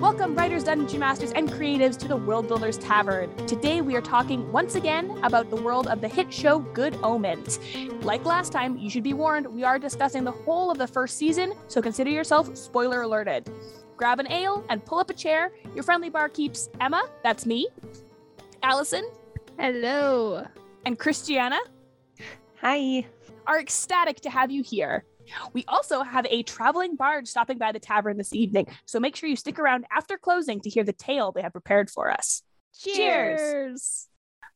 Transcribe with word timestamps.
Welcome, 0.00 0.34
writers, 0.34 0.64
dungeon 0.64 0.98
masters, 1.00 1.30
and 1.32 1.46
creatives 1.46 1.98
to 1.98 2.08
the 2.08 2.16
World 2.16 2.48
Builders 2.48 2.78
Tavern. 2.78 3.36
Today, 3.46 3.82
we 3.82 3.94
are 3.94 4.00
talking 4.00 4.50
once 4.50 4.74
again 4.74 5.10
about 5.22 5.50
the 5.50 5.56
world 5.56 5.88
of 5.88 6.00
the 6.00 6.08
hit 6.08 6.32
show 6.32 6.60
Good 6.60 6.96
Omens. 7.02 7.60
Like 8.02 8.24
last 8.24 8.50
time, 8.50 8.78
you 8.78 8.88
should 8.88 9.02
be 9.02 9.12
warned, 9.12 9.46
we 9.46 9.62
are 9.62 9.78
discussing 9.78 10.24
the 10.24 10.30
whole 10.32 10.70
of 10.70 10.78
the 10.78 10.86
first 10.86 11.18
season, 11.18 11.52
so 11.68 11.82
consider 11.82 12.08
yourself 12.08 12.56
spoiler 12.56 13.02
alerted. 13.02 13.50
Grab 13.98 14.20
an 14.20 14.32
ale 14.32 14.64
and 14.70 14.82
pull 14.82 14.98
up 14.98 15.10
a 15.10 15.14
chair. 15.14 15.52
Your 15.74 15.84
friendly 15.84 16.10
barkeeps 16.10 16.70
Emma, 16.80 17.06
that's 17.22 17.44
me, 17.44 17.68
Allison, 18.62 19.06
Hello. 19.58 20.46
and 20.86 20.98
Christiana 20.98 21.58
Hi. 22.62 23.06
are 23.46 23.60
ecstatic 23.60 24.22
to 24.22 24.30
have 24.30 24.50
you 24.50 24.62
here. 24.62 25.04
We 25.52 25.64
also 25.68 26.02
have 26.02 26.26
a 26.28 26.42
traveling 26.42 26.96
barge 26.96 27.28
stopping 27.28 27.58
by 27.58 27.72
the 27.72 27.80
tavern 27.80 28.16
this 28.16 28.32
evening, 28.32 28.66
so 28.86 29.00
make 29.00 29.16
sure 29.16 29.28
you 29.28 29.36
stick 29.36 29.58
around 29.58 29.86
after 29.90 30.16
closing 30.18 30.60
to 30.60 30.70
hear 30.70 30.84
the 30.84 30.92
tale 30.92 31.32
they 31.32 31.42
have 31.42 31.52
prepared 31.52 31.90
for 31.90 32.10
us. 32.10 32.42
Cheers. 32.78 34.08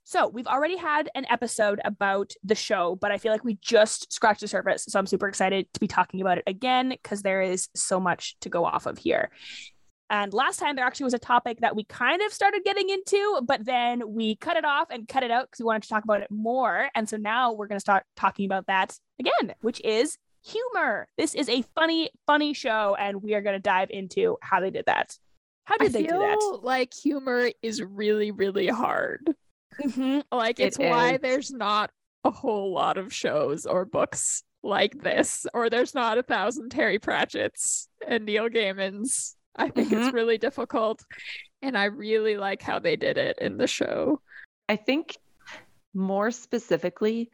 So, 0.07 0.29
we've 0.29 0.47
already 0.47 0.77
had 0.77 1.09
an 1.15 1.25
episode 1.31 1.81
about 1.83 2.35
the 2.45 2.55
show, 2.55 2.95
but 3.01 3.11
I 3.11 3.17
feel 3.17 3.33
like 3.33 3.43
we 3.43 3.59
just 3.63 4.13
scratched 4.13 4.43
the 4.43 4.49
surface. 4.49 4.85
So, 4.87 4.99
I'm 4.99 5.07
super 5.07 5.29
excited 5.29 5.67
to 5.73 5.81
be 5.81 5.87
talking 5.87 6.21
about 6.21 6.37
it 6.37 6.45
again 6.47 6.91
because 6.91 7.23
there 7.23 7.41
is 7.41 7.69
so 7.75 7.99
much 7.99 8.37
to 8.41 8.51
go 8.51 8.67
off 8.67 8.85
of 8.85 8.99
here. 8.99 9.31
And 10.11 10.35
last 10.35 10.59
time, 10.59 10.77
there 10.77 10.85
actually 10.85 11.05
was 11.05 11.15
a 11.15 11.19
topic 11.19 11.61
that 11.61 11.75
we 11.75 11.85
kind 11.85 12.21
of 12.21 12.33
started 12.33 12.63
getting 12.65 12.91
into, 12.91 13.41
but 13.47 13.65
then 13.65 14.03
we 14.07 14.37
cut 14.37 14.59
it 14.59 14.65
off 14.65 14.89
and 14.91 15.09
cut 15.09 15.23
it 15.23 15.31
out 15.31 15.47
because 15.47 15.61
we 15.61 15.65
wanted 15.65 15.85
to 15.85 15.89
talk 15.89 16.05
about 16.05 16.21
it 16.21 16.31
more. 16.31 16.91
And 16.95 17.09
so 17.09 17.17
now 17.17 17.53
we're 17.53 17.67
going 17.67 17.77
to 17.77 17.81
start 17.81 18.05
talking 18.15 18.45
about 18.45 18.67
that 18.67 18.97
again, 19.19 19.55
which 19.63 19.81
is 19.83 20.19
humor. 20.45 21.09
This 21.17 21.35
is 21.35 21.49
a 21.49 21.63
funny, 21.75 22.11
funny 22.27 22.53
show, 22.53 22.97
and 22.99 23.23
we 23.23 23.35
are 23.35 23.41
going 23.43 23.55
to 23.57 23.61
dive 23.61 23.91
into 23.91 24.37
how 24.43 24.61
they 24.61 24.71
did 24.71 24.87
that. 24.87 25.17
How 25.65 25.77
did 25.79 25.89
I 25.97 26.01
they 26.01 26.03
do 26.07 26.19
that? 26.19 26.61
like 26.63 26.93
humor 26.93 27.51
is 27.63 27.83
really, 27.83 28.31
really 28.31 28.67
hard. 28.69 29.35
Mhm. 29.83 30.23
Like 30.31 30.61
It 30.61 30.65
it's 30.67 30.79
why 30.79 31.17
there's 31.17 31.51
not 31.51 31.91
a 32.23 32.31
whole 32.31 32.73
lot 32.73 32.97
of 32.99 33.13
shows 33.13 33.67
or 33.67 33.85
books 33.85 34.43
like 34.63 35.03
this, 35.03 35.47
or 35.55 35.69
there's 35.71 35.95
not 35.95 36.19
a 36.19 36.23
thousand 36.23 36.71
Terry 36.71 36.99
Pratchett's 36.99 37.89
and 38.07 38.25
Neil 38.25 38.49
Gaiman's. 38.49 39.37
I 39.57 39.69
think 39.71 39.91
it's 39.93 40.13
really 40.13 40.39
difficult. 40.39 41.03
And 41.63 41.79
I 41.79 41.85
really 41.85 42.37
like 42.37 42.61
how 42.63 42.79
they 42.79 42.97
did 42.97 43.17
it 43.19 43.39
in 43.41 43.57
the 43.57 43.67
show. 43.67 44.21
I 44.69 44.77
think 44.77 45.17
more 45.95 46.31
specifically, 46.31 47.21
h- 47.23 47.29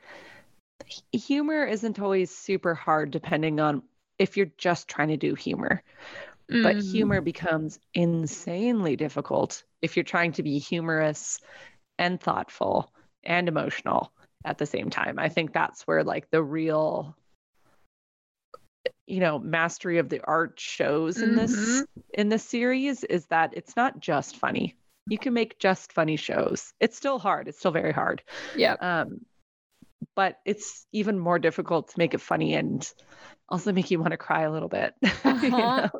humor 1.12 1.64
isn't 1.64 1.98
always 2.00 2.34
super 2.34 2.74
hard 2.74 3.10
depending 3.10 3.60
on 3.60 3.82
if 4.18 4.36
you're 4.36 4.50
just 4.58 4.88
trying 4.88 5.08
to 5.08 5.16
do 5.16 5.34
humor. 5.34 5.82
But 6.62 6.76
Mm. 6.76 6.82
humor 6.82 7.20
becomes 7.20 7.78
insanely 7.94 8.96
difficult 8.96 9.64
if 9.82 9.96
you're 9.96 10.04
trying 10.04 10.32
to 10.32 10.42
be 10.42 10.58
humorous 10.58 11.40
and 11.98 12.20
thoughtful 12.20 12.92
and 13.24 13.48
emotional 13.48 14.12
at 14.44 14.58
the 14.58 14.66
same 14.66 14.90
time. 14.90 15.18
I 15.18 15.28
think 15.28 15.52
that's 15.52 15.82
where 15.86 16.02
like 16.04 16.30
the 16.30 16.42
real 16.42 17.16
you 19.06 19.20
know 19.20 19.38
mastery 19.38 19.98
of 19.98 20.08
the 20.08 20.20
art 20.24 20.58
shows 20.58 21.22
in 21.22 21.34
this 21.34 21.54
Mhm. 21.54 21.86
in 22.14 22.28
this 22.28 22.42
series 22.44 23.04
is 23.04 23.26
that 23.26 23.52
it's 23.54 23.76
not 23.76 24.00
just 24.00 24.36
funny. 24.36 24.76
You 25.08 25.18
can 25.18 25.34
make 25.34 25.58
just 25.58 25.92
funny 25.92 26.16
shows. 26.16 26.72
It's 26.80 26.96
still 26.96 27.18
hard. 27.18 27.48
It's 27.48 27.58
still 27.58 27.72
very 27.72 27.92
hard. 27.92 28.22
Yeah. 28.56 28.76
Um, 28.80 29.20
but 30.16 30.38
it's 30.44 30.86
even 30.92 31.18
more 31.18 31.38
difficult 31.38 31.88
to 31.88 31.98
make 31.98 32.14
it 32.14 32.20
funny 32.20 32.54
and 32.54 32.90
also 33.48 33.72
make 33.72 33.90
you 33.90 33.98
want 33.98 34.12
to 34.12 34.16
cry 34.16 34.42
a 34.42 34.52
little 34.52 34.68
bit. 34.68 34.94
Uh-huh. 35.24 35.48
know? 35.48 35.90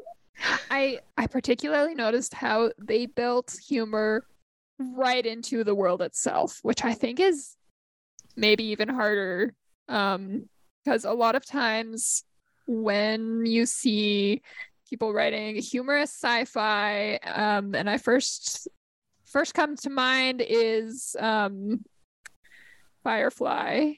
I 0.70 1.00
I 1.16 1.26
particularly 1.26 1.94
noticed 1.94 2.34
how 2.34 2.72
they 2.78 3.06
built 3.06 3.56
humor 3.66 4.24
right 4.78 5.24
into 5.24 5.64
the 5.64 5.74
world 5.74 6.00
itself, 6.00 6.58
which 6.62 6.84
I 6.84 6.94
think 6.94 7.20
is 7.20 7.56
maybe 8.36 8.64
even 8.64 8.88
harder. 8.88 9.54
Um, 9.88 10.48
because 10.84 11.04
a 11.04 11.12
lot 11.12 11.34
of 11.34 11.44
times 11.44 12.24
when 12.66 13.44
you 13.44 13.66
see 13.66 14.40
people 14.88 15.12
writing 15.12 15.56
humorous 15.56 16.10
sci-fi, 16.10 17.16
um, 17.16 17.74
and 17.74 17.90
I 17.90 17.98
first 17.98 18.68
first 19.26 19.54
comes 19.54 19.82
to 19.82 19.90
mind 19.90 20.42
is 20.46 21.14
um 21.20 21.84
Firefly, 23.04 23.92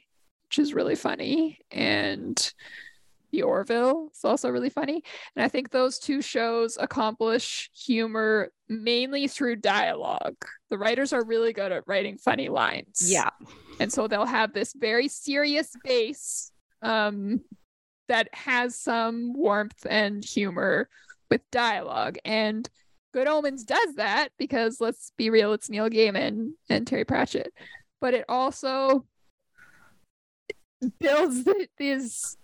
which 0.48 0.58
is 0.58 0.74
really 0.74 0.94
funny, 0.94 1.58
and 1.70 2.52
The 3.32 3.42
Orville 3.42 4.10
is 4.12 4.24
also 4.24 4.50
really 4.50 4.70
funny. 4.70 5.02
And 5.34 5.44
I 5.44 5.48
think 5.48 5.70
those 5.70 5.98
two 5.98 6.20
shows 6.22 6.76
accomplish 6.80 7.70
humor 7.72 8.52
mainly 8.68 9.28
through 9.28 9.56
dialogue. 9.56 10.36
The 10.70 10.78
writers 10.78 11.12
are 11.12 11.24
really 11.24 11.52
good 11.52 11.72
at 11.72 11.84
writing 11.86 12.18
funny 12.18 12.48
lines. 12.48 13.02
yeah. 13.06 13.30
And 13.80 13.92
so 13.92 14.06
they'll 14.06 14.26
have 14.26 14.52
this 14.52 14.74
very 14.78 15.08
serious 15.08 15.74
base 15.82 16.52
um, 16.82 17.40
that 18.08 18.28
has 18.34 18.76
some 18.76 19.32
warmth 19.34 19.86
and 19.88 20.22
humor 20.24 20.88
with 21.30 21.40
dialogue. 21.50 22.18
And 22.24 22.68
Good 23.12 23.26
Omens 23.26 23.64
does 23.64 23.94
that 23.96 24.28
because 24.38 24.80
let's 24.80 25.12
be 25.16 25.30
real, 25.30 25.52
it's 25.52 25.70
Neil 25.70 25.88
Gaiman 25.88 26.52
and 26.68 26.86
Terry 26.86 27.04
Pratchett. 27.04 27.52
But 28.02 28.14
it 28.14 28.24
also 28.28 29.06
builds 30.98 31.44
th- 31.44 31.70
these 31.78 32.36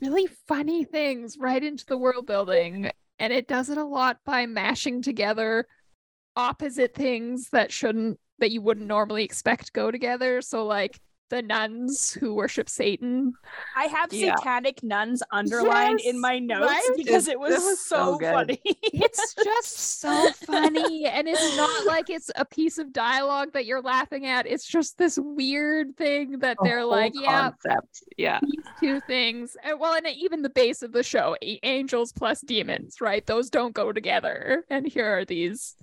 really 0.00 0.28
funny 0.46 0.84
things 0.84 1.36
right 1.38 1.62
into 1.62 1.84
the 1.84 1.98
world 1.98 2.26
building. 2.26 2.90
And 3.18 3.32
it 3.32 3.48
does 3.48 3.68
it 3.68 3.78
a 3.78 3.84
lot 3.84 4.18
by 4.24 4.46
mashing 4.46 5.02
together 5.02 5.66
opposite 6.36 6.94
things 6.94 7.50
that 7.50 7.72
shouldn't 7.72 8.20
that 8.38 8.52
you 8.52 8.60
wouldn't 8.60 8.86
normally 8.86 9.24
expect 9.24 9.72
go 9.72 9.90
together. 9.90 10.40
So 10.40 10.64
like 10.64 11.00
the 11.28 11.42
nuns 11.42 12.12
who 12.12 12.34
worship 12.34 12.68
Satan. 12.68 13.32
I 13.76 13.84
have 13.86 14.12
Yeah. 14.12 14.36
satanic 14.36 14.82
nuns 14.82 15.22
underlined 15.32 16.00
in 16.00 16.20
my 16.20 16.38
notes 16.38 16.66
right? 16.70 16.90
because 16.96 17.28
It- 17.28 17.32
it 17.32 17.40
was, 17.40 17.52
it 17.54 17.66
was 17.66 17.80
so, 17.86 18.18
so 18.18 18.18
funny. 18.32 18.60
It's 18.64 19.34
just 19.34 20.00
so 20.00 20.30
funny. 20.46 21.04
And 21.06 21.28
it's 21.28 21.56
not 21.56 21.86
like 21.86 22.10
it's 22.10 22.30
a 22.36 22.44
piece 22.44 22.78
of 22.78 22.92
dialogue 22.92 23.52
that 23.54 23.66
you're 23.66 23.82
laughing 23.82 24.26
at. 24.26 24.46
It's 24.46 24.66
just 24.66 24.98
this 24.98 25.18
weird 25.20 25.96
thing 25.96 26.38
that 26.40 26.56
The 26.60 26.64
they're 26.68 26.84
like, 26.84 27.12
yeah, 27.14 27.50
concept. 27.50 28.02
Yeah. 28.16 28.38
these 28.42 28.64
two 28.80 29.00
things. 29.02 29.56
And 29.62 29.80
well, 29.80 29.94
and 29.94 30.06
even 30.06 30.42
the 30.42 30.48
base 30.50 30.82
of 30.82 30.92
the 30.92 31.02
show, 31.02 31.36
a- 31.42 31.60
angels 31.62 32.12
plus 32.12 32.40
demons, 32.40 33.00
right? 33.00 33.24
Those 33.26 33.50
don't 33.50 33.74
go 33.74 33.92
together. 33.92 34.64
And 34.70 34.86
here 34.86 35.06
are 35.18 35.24
these 35.24 35.74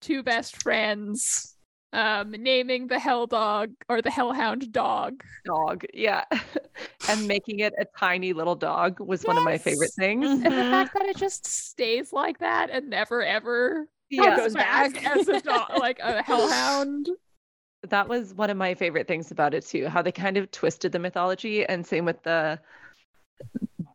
two 0.00 0.22
best 0.22 0.62
friends 0.62 1.53
um 1.94 2.32
naming 2.32 2.88
the 2.88 2.98
hell 2.98 3.26
dog 3.26 3.70
or 3.88 4.02
the 4.02 4.10
hellhound 4.10 4.72
dog. 4.72 5.22
Dog. 5.46 5.84
Yeah. 5.94 6.24
and 7.08 7.26
making 7.28 7.60
it 7.60 7.72
a 7.78 7.86
tiny 7.98 8.32
little 8.32 8.56
dog 8.56 9.00
was 9.00 9.22
one 9.24 9.36
of 9.38 9.44
my 9.44 9.58
favorite 9.58 9.92
Yes. 9.92 9.94
things. 9.98 10.42
And 10.44 10.58
the 10.58 10.64
fact 10.64 10.94
that 10.94 11.06
it 11.06 11.16
just 11.16 11.46
stays 11.46 12.12
like 12.12 12.38
that 12.38 12.70
and 12.70 12.90
never 12.90 13.22
ever 13.22 13.88
Yeah. 14.10 14.36
goes 14.36 14.54
back. 14.54 15.06
as 15.06 15.28
a 15.28 15.40
dog, 15.40 15.70
like 15.78 15.98
a 16.00 16.22
hellhound. 16.22 17.08
that 17.90 18.08
was 18.08 18.34
one 18.34 18.50
of 18.50 18.56
my 18.56 18.74
favorite 18.74 19.06
things 19.06 19.30
about 19.30 19.52
it 19.52 19.66
too 19.66 19.86
how 19.88 20.00
they 20.00 20.10
kind 20.12 20.38
of 20.38 20.50
twisted 20.50 20.90
the 20.92 20.98
mythology 20.98 21.66
and 21.66 21.86
same 21.86 22.06
with 22.06 22.22
the 22.22 22.58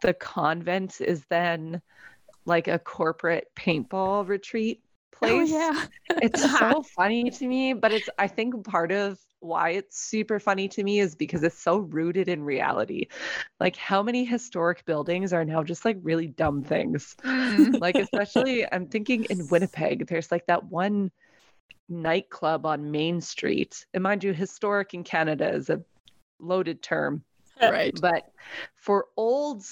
the 0.01 0.13
convent 0.13 1.01
is 1.01 1.25
then 1.29 1.81
like 2.45 2.67
a 2.67 2.77
corporate 2.79 3.47
paintball 3.55 4.27
retreat 4.27 4.81
place 5.19 5.51
Oh 5.51 5.57
yeah. 5.59 5.85
it's 6.21 6.41
so 6.59 6.81
funny 6.83 7.29
to 7.29 7.47
me 7.47 7.73
but 7.73 7.91
it's 7.91 8.09
i 8.17 8.27
think 8.27 8.63
part 8.65 8.91
of 8.91 9.19
why 9.41 9.69
it's 9.69 9.97
super 10.01 10.39
funny 10.39 10.67
to 10.67 10.83
me 10.83 10.99
is 10.99 11.15
because 11.15 11.43
it's 11.43 11.61
so 11.61 11.77
rooted 11.77 12.27
in 12.27 12.43
reality 12.43 13.07
like 13.59 13.75
how 13.77 14.03
many 14.03 14.25
historic 14.25 14.83
buildings 14.85 15.31
are 15.31 15.45
now 15.45 15.63
just 15.63 15.85
like 15.85 15.97
really 16.01 16.27
dumb 16.27 16.63
things 16.63 17.15
Mm. 17.23 17.79
like 17.79 17.95
especially 17.95 18.65
i'm 18.71 18.85
thinking 18.87 19.23
in 19.25 19.47
winnipeg 19.47 20.07
there's 20.07 20.31
like 20.31 20.45
that 20.47 20.63
one 20.65 21.11
nightclub 21.87 22.65
on 22.65 22.91
main 22.91 23.21
street 23.21 23.85
and 23.93 24.03
mind 24.03 24.23
you 24.23 24.33
historic 24.33 24.93
in 24.93 25.03
canada 25.03 25.49
is 25.53 25.69
a 25.69 25.81
loaded 26.39 26.81
term 26.81 27.23
right. 27.61 27.99
but 28.01 28.23
for 28.75 29.05
old 29.17 29.63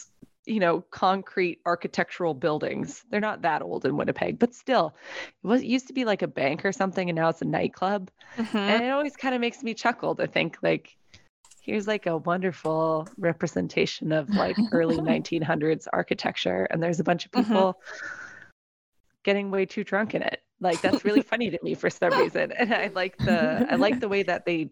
you 0.47 0.59
know 0.59 0.81
concrete 0.91 1.59
architectural 1.65 2.33
buildings 2.33 3.03
they're 3.09 3.19
not 3.19 3.41
that 3.41 3.61
old 3.61 3.85
in 3.85 3.97
winnipeg 3.97 4.39
but 4.39 4.53
still 4.53 4.95
it 5.43 5.47
was 5.47 5.61
it 5.61 5.67
used 5.67 5.87
to 5.87 5.93
be 5.93 6.05
like 6.05 6.21
a 6.21 6.27
bank 6.27 6.65
or 6.65 6.71
something 6.71 7.09
and 7.09 7.15
now 7.15 7.29
it's 7.29 7.41
a 7.41 7.45
nightclub 7.45 8.09
Mhm. 8.37 8.55
and 8.55 8.83
it 8.83 8.89
always 8.89 9.15
kind 9.15 9.35
of 9.35 9.41
makes 9.41 9.61
me 9.61 9.73
chuckle 9.73 10.15
to 10.15 10.25
think 10.25 10.57
like 10.63 10.95
here's 11.59 11.87
like 11.87 12.05
a 12.05 12.17
wonderful 12.17 13.09
representation 13.17 14.11
of 14.13 14.29
like 14.29 14.57
early 14.71 14.97
1900s 15.01 15.87
architecture 15.91 16.65
and 16.71 16.81
there's 16.81 16.99
a 16.99 17.03
bunch 17.03 17.25
of 17.25 17.31
Mhm. 17.31 17.43
people 17.43 17.79
getting 19.23 19.51
way 19.51 19.65
too 19.65 19.83
drunk 19.83 20.15
in 20.15 20.21
it 20.21 20.41
like 20.61 20.81
that's 20.81 21.03
really 21.03 21.21
funny 21.21 21.49
to 21.49 21.59
me 21.61 21.73
for 21.73 21.89
some 21.89 22.13
reason 22.13 22.51
and 22.53 22.73
i 22.73 22.89
like 22.95 23.17
the 23.25 23.65
i 23.69 23.75
like 23.75 23.99
the 23.99 24.07
way 24.07 24.23
that 24.23 24.45
they 24.45 24.69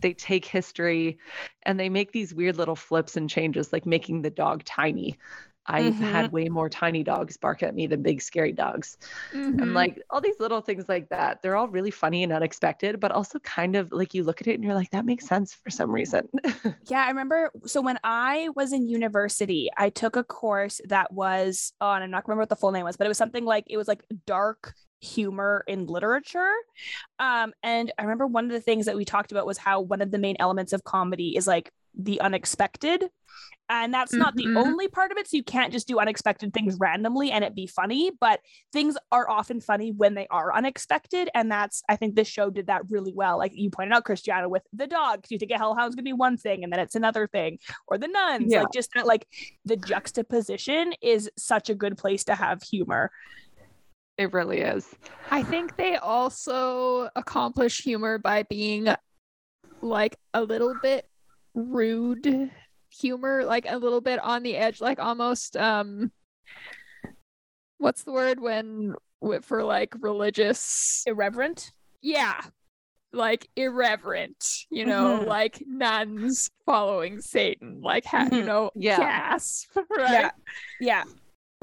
they 0.00 0.12
take 0.14 0.44
history 0.44 1.18
and 1.64 1.78
they 1.78 1.88
make 1.88 2.12
these 2.12 2.34
weird 2.34 2.56
little 2.56 2.76
flips 2.76 3.16
and 3.16 3.28
changes 3.30 3.72
like 3.72 3.86
making 3.86 4.22
the 4.22 4.30
dog 4.30 4.64
tiny 4.64 5.18
I've 5.68 5.98
Mhm. 5.98 6.02
had 6.02 6.32
way 6.32 6.48
more 6.48 6.68
tiny 6.68 7.02
dogs 7.04 7.36
bark 7.36 7.62
at 7.62 7.74
me 7.74 7.86
than 7.86 8.02
big 8.02 8.22
scary 8.22 8.52
dogs. 8.52 8.96
Mhm. 9.32 9.62
And 9.62 9.74
like 9.74 10.02
all 10.10 10.20
these 10.20 10.40
little 10.40 10.60
things 10.60 10.88
like 10.88 11.08
that, 11.10 11.42
they're 11.42 11.56
all 11.56 11.68
really 11.68 11.90
funny 11.90 12.22
and 12.22 12.32
unexpected, 12.32 13.00
but 13.00 13.12
also 13.12 13.38
kind 13.40 13.76
of 13.76 13.92
like 13.92 14.14
you 14.14 14.24
look 14.24 14.40
at 14.40 14.46
it 14.48 14.54
and 14.54 14.64
you're 14.64 14.74
like, 14.74 14.90
that 14.90 15.04
makes 15.06 15.26
sense 15.26 15.54
for 15.54 15.70
some 15.70 15.90
reason. 15.90 16.28
Yeah, 16.88 17.04
I 17.04 17.08
remember. 17.08 17.50
So 17.66 17.82
when 17.82 17.98
I 18.04 18.48
was 18.54 18.72
in 18.72 18.88
university, 18.88 19.68
I 19.76 19.90
took 19.90 20.16
a 20.16 20.24
course 20.24 20.80
that 20.86 21.12
was, 21.12 21.72
and 21.80 22.04
I'm 22.04 22.10
not 22.10 22.26
remember 22.26 22.42
what 22.42 22.48
the 22.48 22.56
full 22.56 22.72
name 22.72 22.84
was, 22.84 22.96
but 22.96 23.04
it 23.06 23.08
was 23.08 23.18
something 23.18 23.44
like 23.44 23.64
it 23.68 23.76
was 23.76 23.88
like 23.88 24.02
dark 24.26 24.74
humor 25.00 25.64
in 25.66 25.86
literature. 25.86 26.52
Um, 27.18 27.52
and 27.62 27.92
I 27.98 28.02
remember 28.02 28.26
one 28.26 28.44
of 28.46 28.52
the 28.52 28.60
things 28.60 28.86
that 28.86 28.96
we 28.96 29.04
talked 29.04 29.32
about 29.32 29.46
was 29.46 29.58
how 29.58 29.80
one 29.80 30.00
of 30.00 30.10
the 30.10 30.18
main 30.18 30.36
elements 30.38 30.72
of 30.72 30.84
comedy 30.84 31.36
is 31.36 31.46
like 31.46 31.70
the 31.94 32.20
unexpected. 32.20 33.10
And 33.70 33.92
that's 33.92 34.14
not 34.14 34.34
Mhm. 34.34 34.36
the 34.54 34.58
only 34.60 34.88
part 34.88 35.12
of 35.12 35.18
it. 35.18 35.28
So 35.28 35.36
you 35.36 35.42
can't 35.44 35.70
just 35.74 35.86
do 35.86 35.98
unexpected 35.98 36.54
things 36.54 36.78
randomly 36.80 37.30
and 37.30 37.44
it 37.44 37.54
be 37.54 37.66
funny, 37.66 38.10
but 38.18 38.40
things 38.72 38.96
are 39.12 39.28
often 39.28 39.60
funny 39.60 39.92
when 39.92 40.14
they 40.14 40.26
are 40.30 40.54
unexpected. 40.54 41.28
And 41.34 41.52
that's, 41.52 41.82
I 41.86 41.96
think 41.96 42.14
this 42.14 42.28
show 42.28 42.48
did 42.48 42.68
that 42.68 42.88
really 42.88 43.12
well. 43.14 43.36
Like 43.36 43.52
you 43.54 43.68
pointed 43.68 43.92
out, 43.92 44.06
Christiana, 44.06 44.48
with 44.48 44.62
the 44.72 44.86
dog, 44.86 45.18
because 45.18 45.32
you 45.32 45.38
think 45.38 45.50
a 45.50 45.58
hellhound's 45.58 45.94
gonna 45.94 46.02
be 46.04 46.14
one 46.14 46.38
thing 46.38 46.64
and 46.64 46.72
then 46.72 46.80
it's 46.80 46.94
another 46.94 47.26
thing, 47.26 47.58
or 47.86 47.98
the 47.98 48.08
nuns. 48.08 48.46
Yeah. 48.50 48.60
Like 48.62 48.72
just 48.72 48.88
that, 48.94 49.06
like 49.06 49.26
the 49.66 49.76
juxtaposition 49.76 50.94
is 51.02 51.30
such 51.36 51.68
a 51.68 51.74
good 51.74 51.98
place 51.98 52.24
to 52.24 52.34
have 52.34 52.62
humor. 52.62 53.10
it 54.16 54.32
really 54.32 54.58
is. 54.62 54.96
I 55.30 55.44
think 55.44 55.76
they 55.76 55.94
also 55.94 57.08
accomplish 57.14 57.82
humor 57.82 58.18
by 58.18 58.42
being 58.42 58.88
like 59.80 60.16
a 60.34 60.42
little 60.42 60.74
bit 60.82 61.06
rude 61.54 62.50
humor, 62.90 63.44
like 63.44 63.66
a 63.68 63.76
little 63.78 64.00
bit 64.00 64.18
on 64.20 64.42
the 64.42 64.56
edge, 64.56 64.80
like 64.80 64.98
almost 64.98 65.56
um 65.56 66.10
what's 67.78 68.02
the 68.04 68.12
word 68.12 68.40
when 68.40 68.94
for 69.42 69.62
like 69.64 69.94
religious 70.00 71.02
Irreverent. 71.06 71.72
yeah 72.02 72.40
like 73.12 73.48
irreverent 73.56 74.44
you 74.70 74.84
know 74.84 75.20
Mhm. 75.20 75.26
like 75.26 75.62
nuns 75.66 76.50
following 76.66 77.20
satan 77.20 77.80
like 77.80 78.04
ha- 78.04 78.28
you 78.30 78.42
Mhm. 78.42 78.46
know 78.46 78.70
Yeah. 78.74 78.98
gasp 78.98 79.74
right 79.76 79.86
Yeah. 79.98 80.30
Yeah. 80.80 81.04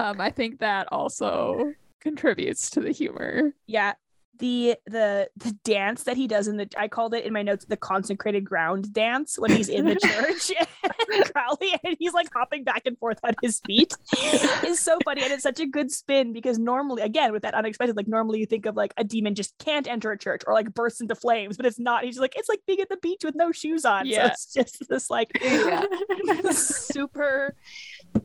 um 0.00 0.20
i 0.20 0.30
think 0.30 0.58
that 0.60 0.88
also 0.90 1.74
contributes 2.00 2.70
to 2.70 2.80
the 2.80 2.90
humor 2.92 3.52
Yeah. 3.66 3.94
The 4.38 4.76
the 4.86 5.30
the 5.36 5.52
dance 5.64 6.02
that 6.02 6.16
he 6.16 6.26
does 6.26 6.46
in 6.48 6.56
the 6.56 6.68
I 6.76 6.88
called 6.88 7.14
it 7.14 7.24
in 7.24 7.32
my 7.32 7.42
notes 7.42 7.64
the 7.64 7.76
consecrated 7.76 8.44
ground 8.44 8.92
dance 8.92 9.38
when 9.38 9.50
he's 9.50 9.68
in 9.68 9.84
the 9.86 9.94
church 10.02 10.52
and 11.12 11.32
Crowley 11.32 11.72
and 11.84 11.96
he's 11.98 12.12
like 12.12 12.28
hopping 12.34 12.62
back 12.64 12.82
and 12.86 12.98
forth 12.98 13.18
on 13.24 13.34
his 13.40 13.60
feet 13.66 13.94
is 14.64 14.78
so 14.80 14.98
funny 15.04 15.22
and 15.22 15.32
it's 15.32 15.42
such 15.42 15.60
a 15.60 15.66
good 15.66 15.90
spin 15.90 16.32
because 16.32 16.58
normally 16.58 17.02
again 17.02 17.32
with 17.32 17.42
that 17.42 17.54
unexpected 17.54 17.96
like 17.96 18.08
normally 18.08 18.38
you 18.40 18.46
think 18.46 18.66
of 18.66 18.76
like 18.76 18.92
a 18.96 19.04
demon 19.04 19.34
just 19.34 19.56
can't 19.58 19.88
enter 19.88 20.10
a 20.12 20.18
church 20.18 20.42
or 20.46 20.52
like 20.54 20.74
bursts 20.74 21.00
into 21.00 21.14
flames 21.14 21.56
but 21.56 21.64
it's 21.64 21.78
not 21.78 22.04
he's 22.04 22.18
like 22.18 22.34
it's 22.36 22.48
like 22.48 22.60
being 22.66 22.80
at 22.80 22.88
the 22.88 22.96
beach 22.98 23.22
with 23.24 23.34
no 23.36 23.52
shoes 23.52 23.84
on 23.84 24.06
Yeah. 24.06 24.26
so 24.26 24.32
it's 24.32 24.52
just 24.52 24.88
this 24.88 25.08
like 25.08 25.30
Yeah. 25.42 25.84
super 26.50 27.54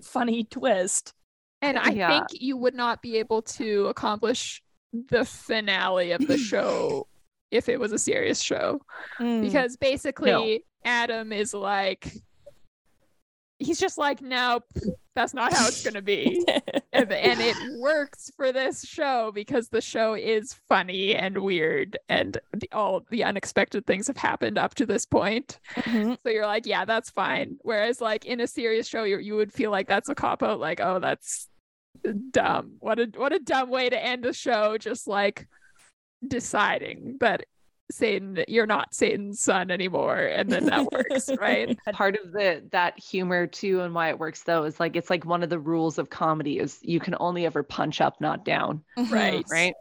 funny 0.01 0.43
twist 0.43 1.13
and 1.61 1.77
i 1.77 1.91
Yeah. 1.91 2.09
think 2.09 2.41
you 2.41 2.57
would 2.57 2.75
not 2.75 3.01
be 3.01 3.17
able 3.17 3.41
to 3.43 3.87
accomplish 3.87 4.61
the 5.09 5.25
finale 5.25 6.11
of 6.11 6.25
the 6.27 6.37
show 6.37 7.07
if 7.51 7.69
it 7.69 7.79
was 7.79 7.91
a 7.91 7.97
serious 7.99 8.41
show. 8.41 8.79
Mm. 9.19 9.41
because 9.41 9.77
basically 9.77 10.63
adam 10.83 11.31
is 11.31 11.53
like 11.53 12.11
he's 13.59 13.79
just 13.79 13.97
like 13.97 14.21
nope 14.21 14.63
that's 15.15 15.33
not 15.33 15.51
how 15.53 15.67
it's 15.67 15.83
gonna 15.83 16.01
be. 16.01 16.45
And, 16.93 17.09
and 17.13 17.39
it 17.39 17.55
works 17.79 18.31
for 18.35 18.51
this 18.51 18.83
show 18.83 19.31
because 19.33 19.69
the 19.69 19.79
show 19.79 20.13
is 20.13 20.53
funny 20.67 21.15
and 21.15 21.37
weird 21.37 21.97
and 22.09 22.37
the, 22.51 22.67
all 22.73 23.05
the 23.09 23.23
unexpected 23.23 23.85
things 23.87 24.07
have 24.07 24.17
happened 24.17 24.57
up 24.57 24.75
to 24.75 24.85
this 24.85 25.05
point. 25.05 25.57
Mhm. 25.75 26.17
so 26.21 26.29
you're 26.29 26.45
like 26.45 26.65
yeah 26.65 26.83
that's 26.83 27.09
fine. 27.09 27.55
Whereas 27.61 28.01
like 28.01 28.25
in 28.25 28.41
a 28.41 28.47
serious 28.47 28.87
show 28.89 29.03
you 29.05 29.19
you 29.19 29.35
would 29.35 29.53
feel 29.53 29.71
like 29.71 29.87
that's 29.87 30.09
a 30.09 30.15
cop 30.15 30.43
out 30.43 30.59
like 30.59 30.81
oh 30.81 30.99
that's 30.99 31.47
dumb 32.31 32.73
what 32.79 32.99
a 32.99 33.09
what 33.15 33.33
a 33.33 33.39
dumb 33.39 33.69
way 33.69 33.89
to 33.89 34.03
end 34.03 34.25
a 34.25 34.33
show 34.33 34.77
just 34.77 35.07
like 35.07 35.47
deciding 36.27 37.17
that 37.19 37.45
Satan 37.91 38.43
you're 38.47 38.65
not 38.65 38.93
Satan's 38.93 39.39
son 39.39 39.69
anymore 39.69 40.17
and 40.17 40.49
then 40.49 40.65
that 40.65 40.91
works 40.91 41.29
right 41.39 41.77
Part 41.93 42.17
of 42.23 42.31
the 42.31 42.63
that 42.71 42.97
humor 42.97 43.47
too 43.47 43.81
and 43.81 43.93
why 43.93 44.09
it 44.09 44.19
works 44.19 44.43
though 44.43 44.63
is 44.63 44.79
like 44.79 44.95
it's 44.95 45.09
like 45.09 45.25
one 45.25 45.43
of 45.43 45.49
the 45.49 45.59
rules 45.59 45.97
of 45.97 46.09
comedy 46.09 46.57
is 46.59 46.79
you 46.81 46.99
can 46.99 47.15
only 47.19 47.45
ever 47.45 47.63
punch 47.63 48.01
up, 48.01 48.19
not 48.21 48.45
down. 48.45 48.83
Mm-hmm. 48.97 49.13
right 49.13 49.45
right? 49.51 49.73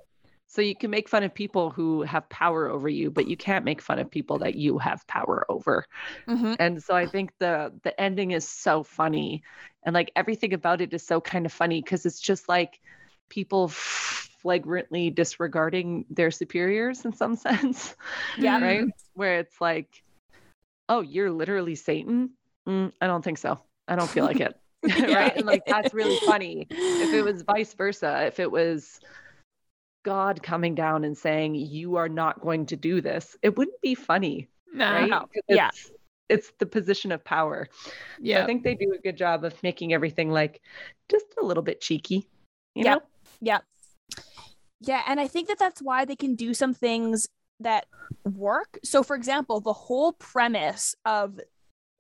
So 0.51 0.63
you 0.63 0.75
can 0.75 0.91
make 0.91 1.09
fun 1.09 1.23
of 1.23 1.33
people 1.33 1.71
who 1.71 2.03
have 2.03 2.29
power 2.29 2.69
over 2.69 2.89
you, 2.89 3.09
but 3.11 3.29
you 3.29 3.37
can't 3.37 3.65
make 3.65 3.81
fun 3.81 4.01
of 4.01 4.11
people 4.11 4.39
that 4.41 4.57
you 4.57 4.79
have 4.79 5.07
power 5.07 5.47
over. 5.49 5.87
Mhm. 6.27 6.57
And 6.59 6.83
so 6.83 6.95
I 6.97 7.07
think 7.07 7.33
the 7.39 7.73
the 7.85 7.99
ending 8.01 8.33
is 8.33 8.47
so 8.49 8.83
funny 8.83 9.43
and 9.85 9.95
like 9.95 10.11
everything 10.17 10.53
about 10.53 10.81
it 10.81 10.93
is 10.93 11.07
so 11.07 11.21
kind 11.21 11.47
of 11.47 11.53
funny 11.53 11.81
because 11.81 12.05
it's 12.05 12.21
just 12.21 12.49
like 12.49 12.81
people 13.29 13.69
flagrantly 13.69 15.11
disregarding 15.11 16.05
their 16.11 16.33
superiors 16.33 17.05
in 17.05 17.13
some 17.13 17.37
sense, 17.47 17.95
Yeah. 18.37 18.59
Right? 18.61 18.85
Where 19.15 19.39
it's 19.39 19.61
like, 19.61 20.03
"Oh, 20.89 21.01
you're 21.01 21.31
literally 21.31 21.75
Satan?" 21.77 22.31
Mm, 22.69 22.93
I 23.01 23.07
don't 23.07 23.23
think 23.25 23.39
so. 23.39 23.61
I 23.89 23.97
don't 23.97 24.11
feel 24.11 24.25
like 24.25 24.41
it. 24.41 24.55
right? 25.01 25.37
And 25.37 25.47
like 25.47 25.63
that's 25.67 25.95
really 25.95 26.19
funny 26.25 26.69
if 26.99 27.13
it 27.13 27.23
was 27.23 27.43
vice 27.43 27.75
versa, 27.75 28.27
if 28.27 28.41
it 28.41 28.51
was 28.51 29.01
God 30.03 30.43
coming 30.43 30.75
down 30.75 31.05
and 31.05 31.17
saying, 31.17 31.55
You 31.55 31.97
are 31.97 32.09
not 32.09 32.41
going 32.41 32.67
to 32.67 32.77
do 32.77 33.01
this, 33.01 33.37
it 33.43 33.57
wouldn't 33.57 33.81
be 33.83 33.95
funny, 33.95 34.49
nah, 34.73 34.93
right? 34.93 35.11
No. 35.11 35.19
'Cause 35.21 35.43
Yeah. 35.49 35.69
It's, 35.69 35.91
it's 36.29 36.53
the 36.59 36.67
position 36.67 37.11
of 37.13 37.25
power. 37.25 37.69
So 37.85 37.91
yeah 38.21 38.43
I 38.43 38.47
think 38.47 38.63
they 38.63 38.75
do 38.77 38.93
a 38.97 39.01
good 39.03 39.17
job 39.17 39.45
of 39.45 39.61
making 39.63 39.93
everything 39.93 40.31
like 40.31 40.61
just 41.11 41.27
a 41.41 41.45
little 41.45 41.63
bit 41.63 41.81
cheeky. 41.81 42.29
You 42.75 42.85
Yeah. 42.85 42.95
know? 42.95 43.01
Yeah. 43.41 43.59
Yeah. 44.81 45.03
And 45.07 45.19
I 45.21 45.27
think 45.27 45.49
that 45.49 45.59
that's 45.59 45.83
why 45.83 46.05
they 46.05 46.17
can 46.17 46.37
do 46.37 46.55
some 46.55 46.73
things 46.73 47.29
that 47.59 47.87
work. 48.25 48.79
So, 48.85 49.03
for 49.03 49.17
example, 49.17 49.61
the 49.61 49.73
whole 49.73 50.13
premise 50.13 50.95
of 51.05 51.41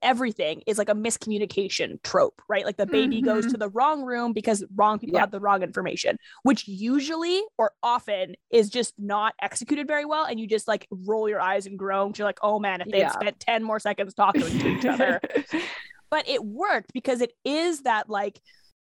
everything 0.03 0.63
is 0.67 0.79
like 0.79 0.89
a 0.89 0.95
miscommunication 0.95 2.03
trope, 2.03 2.41
right? 2.49 2.65
Like 2.65 2.77
the 2.77 2.87
baby 2.87 3.21
goes 3.23 3.45
mm-hmm. 3.45 3.53
to 3.53 3.59
the 3.59 3.69
wrong 3.69 4.03
room 4.03 4.33
because 4.33 4.65
wrong 4.75 4.99
people 4.99 5.17
Yeah. 5.17 5.21
have 5.21 5.31
the 5.31 5.41
wrong 5.41 5.63
information, 5.63 6.17
which 6.43 6.67
usually 6.67 7.43
or 7.59 7.73
often 7.83 8.35
is 8.51 8.71
just 8.71 8.95
not 8.99 9.35
executed 9.43 9.87
very 9.87 10.05
well. 10.05 10.25
And 10.25 10.41
you 10.41 10.47
just 10.47 10.69
like 10.69 10.87
roll 10.91 11.29
your 11.29 11.41
eyes 11.41 11.67
and 11.67 11.79
groan. 11.79 12.13
You're 12.17 12.27
like, 12.27 12.39
oh 12.43 12.59
man, 12.59 12.81
if 12.81 12.89
they 12.89 13.01
Yeah. 13.01 13.13
spent 13.13 13.41
10 13.41 13.63
more 13.63 13.79
seconds 13.79 14.15
talking 14.15 14.43
to 14.43 14.69
each 14.69 14.85
other, 14.87 15.21
but 16.11 16.29
it 16.29 16.45
worked 16.45 16.93
because 16.93 17.21
it 17.21 17.33
is 17.45 17.83
that 17.83 18.09
like 18.09 18.41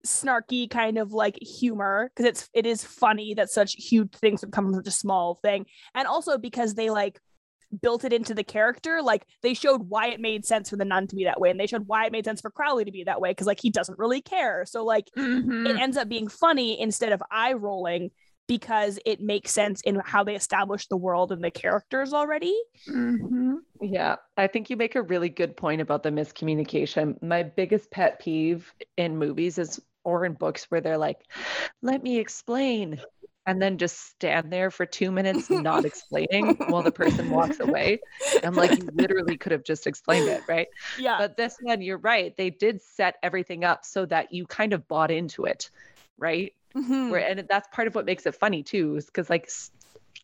snarky 0.05 0.69
kind 0.69 0.97
of 0.97 1.13
like 1.13 1.37
humor 1.41 2.11
because 2.13 2.29
it's 2.29 2.49
it 2.53 2.65
is 2.65 2.83
funny 2.83 3.33
that 3.33 3.49
such 3.49 3.73
huge 3.73 4.11
things 4.15 4.41
would 4.41 4.51
come 4.51 4.65
from 4.65 4.73
such 4.73 4.87
a 4.87 4.91
small 4.91 5.35
thing 5.35 5.65
and 5.95 6.07
also 6.09 6.37
because 6.37 6.73
they 6.73 6.89
like 6.89 7.21
built 7.81 8.03
it 8.03 8.13
into 8.13 8.33
the 8.33 8.43
character 8.43 9.01
like 9.01 9.25
they 9.41 9.53
showed 9.53 9.89
why 9.89 10.07
it 10.07 10.19
made 10.19 10.45
sense 10.45 10.69
for 10.69 10.75
the 10.75 10.85
nun 10.85 11.07
to 11.07 11.15
be 11.15 11.23
that 11.23 11.39
way 11.39 11.49
and 11.49 11.59
they 11.59 11.67
showed 11.67 11.87
why 11.87 12.05
it 12.05 12.11
made 12.11 12.25
sense 12.25 12.41
for 12.41 12.51
crowley 12.51 12.85
to 12.85 12.91
be 12.91 13.03
that 13.03 13.19
way 13.21 13.31
because 13.31 13.47
like 13.47 13.59
he 13.61 13.69
doesn't 13.69 13.97
really 13.97 14.21
care 14.21 14.65
so 14.65 14.83
like 14.85 15.09
Mhm. 15.17 15.67
it 15.69 15.79
ends 15.79 15.97
up 15.97 16.07
being 16.07 16.27
funny 16.27 16.79
instead 16.79 17.11
of 17.11 17.21
eye 17.31 17.53
rolling 17.53 18.11
because 18.47 18.99
it 19.05 19.21
makes 19.21 19.51
sense 19.51 19.81
in 19.81 19.99
how 20.03 20.23
they 20.23 20.35
established 20.35 20.89
the 20.89 20.97
world 20.97 21.31
and 21.31 21.43
the 21.43 21.51
characters 21.51 22.13
already 22.13 22.55
Mhm. 22.87 23.57
Yeah, 23.81 24.17
I 24.37 24.47
think 24.47 24.69
you 24.69 24.77
make 24.77 24.95
a 24.95 25.01
really 25.01 25.29
good 25.29 25.57
point 25.57 25.81
about 25.81 26.03
the 26.03 26.09
miscommunication. 26.09 27.21
My 27.21 27.43
biggest 27.43 27.91
pet 27.91 28.19
peeve 28.19 28.71
in 28.97 29.17
movies 29.17 29.57
is 29.57 29.81
or 30.05 30.25
in 30.25 30.33
books 30.33 30.65
where 30.69 30.79
they're 30.79 30.97
like, 30.97 31.19
"Let 31.81 32.03
me 32.03 32.19
explain," 32.19 33.01
and 33.45 33.61
then 33.61 33.77
just 33.77 33.99
stand 33.99 34.51
there 34.51 34.71
for 34.71 34.85
two 34.85 35.11
minutes 35.11 35.49
not 35.51 35.85
explaining 35.85 36.57
while 36.65 36.83
the 36.83 36.91
person 36.91 37.29
walks 37.29 37.59
away. 37.59 38.01
I'm 38.43 38.55
like, 38.55 38.77
you 38.77 38.89
literally 38.93 39.37
could 39.37 39.51
have 39.51 39.63
just 39.63 39.87
explained 39.87 40.27
it, 40.27 40.43
right? 40.47 40.67
yeah 40.95 41.17
But 41.17 41.37
this 41.37 41.57
one, 41.59 41.81
you're 41.81 41.97
right. 41.97 42.35
They 42.37 42.49
did 42.49 42.81
set 42.81 43.15
everything 43.23 43.63
up 43.63 43.85
so 43.85 44.05
that 44.07 44.33
you 44.33 44.45
kind 44.47 44.73
of 44.73 44.87
bought 44.87 45.11
into 45.11 45.45
it, 45.45 45.69
right? 46.17 46.53
Mhm. 46.75 47.09
Where 47.09 47.27
and 47.27 47.45
that's 47.49 47.67
part 47.73 47.87
of 47.87 47.95
what 47.95 48.05
makes 48.05 48.25
it 48.25 48.35
funny 48.35 48.63
too, 48.63 48.95
is 48.97 49.05
because 49.07 49.29
like 49.29 49.43
s- 49.45 49.71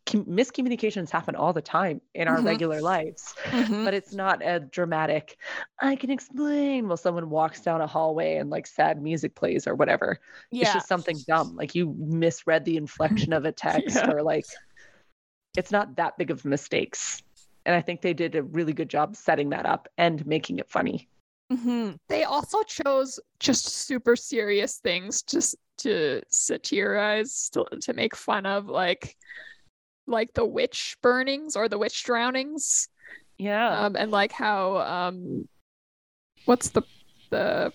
com- 0.06 0.26
miscommunications 0.26 1.10
happen 1.10 1.36
all 1.36 1.54
the 1.54 1.62
time 1.62 2.02
in 2.16 2.28
our 2.28 2.38
Mhm. 2.38 2.46
regular 2.46 2.82
lives 2.82 3.36
Mhm. 3.46 3.86
but 3.86 3.94
it's 3.94 4.14
not 4.14 4.42
a 4.46 4.60
dramatic 4.60 5.38
i 5.82 5.96
can 5.96 6.10
explain 6.10 6.88
while 6.88 6.98
someone 6.98 7.30
walks 7.30 7.62
down 7.62 7.82
a 7.82 7.88
hallway 7.88 8.38
and 8.38 8.50
like 8.50 8.66
sad 8.68 9.02
music 9.02 9.36
plays 9.36 9.68
or 9.68 9.76
whatever 9.76 10.20
Yeah. 10.52 10.64
it's 10.64 10.74
just 10.74 10.88
something 10.88 11.18
dumb 11.28 11.56
like 11.56 11.76
you 11.76 11.94
misread 11.98 12.66
the 12.66 12.78
inflection 12.78 13.34
of 13.34 13.46
a 13.46 13.52
text 13.68 13.96
Yeah. 13.96 14.12
or 14.12 14.24
like 14.24 14.46
it's 15.58 15.72
not 15.72 15.96
that 15.98 16.18
big 16.18 16.32
of 16.32 16.46
mistakes 16.46 17.22
and 17.66 17.76
i 17.76 17.82
think 17.82 18.02
they 18.02 18.14
did 18.14 18.36
a 18.36 18.44
really 18.44 18.74
good 18.74 18.90
job 18.90 19.16
setting 19.16 19.50
that 19.50 19.66
up 19.66 19.88
and 19.98 20.26
making 20.26 20.60
it 20.60 20.70
funny 20.70 21.08
Mm-hmm. 21.52 21.94
They 22.10 22.26
also 22.26 22.62
chose 22.62 23.20
just 23.40 23.66
super 23.70 24.16
serious 24.16 24.78
things 24.78 25.24
just 25.24 25.56
to 25.80 26.22
satirize 26.30 27.50
to, 27.54 27.66
to 27.82 27.94
make 27.94 28.16
fun 28.16 28.46
of 28.46 28.68
like 28.68 29.16
like 30.10 30.34
the 30.34 30.46
witch 30.46 30.98
burnings 31.02 31.56
or 31.56 31.68
the 31.70 31.78
witch 31.78 32.04
drownings 32.04 32.88
Yeah. 33.38 33.86
um 33.86 33.96
and 33.96 34.12
like 34.12 34.32
how 34.32 34.78
um 34.78 35.48
what's 36.46 36.70
the 36.70 36.82
the 37.30 37.72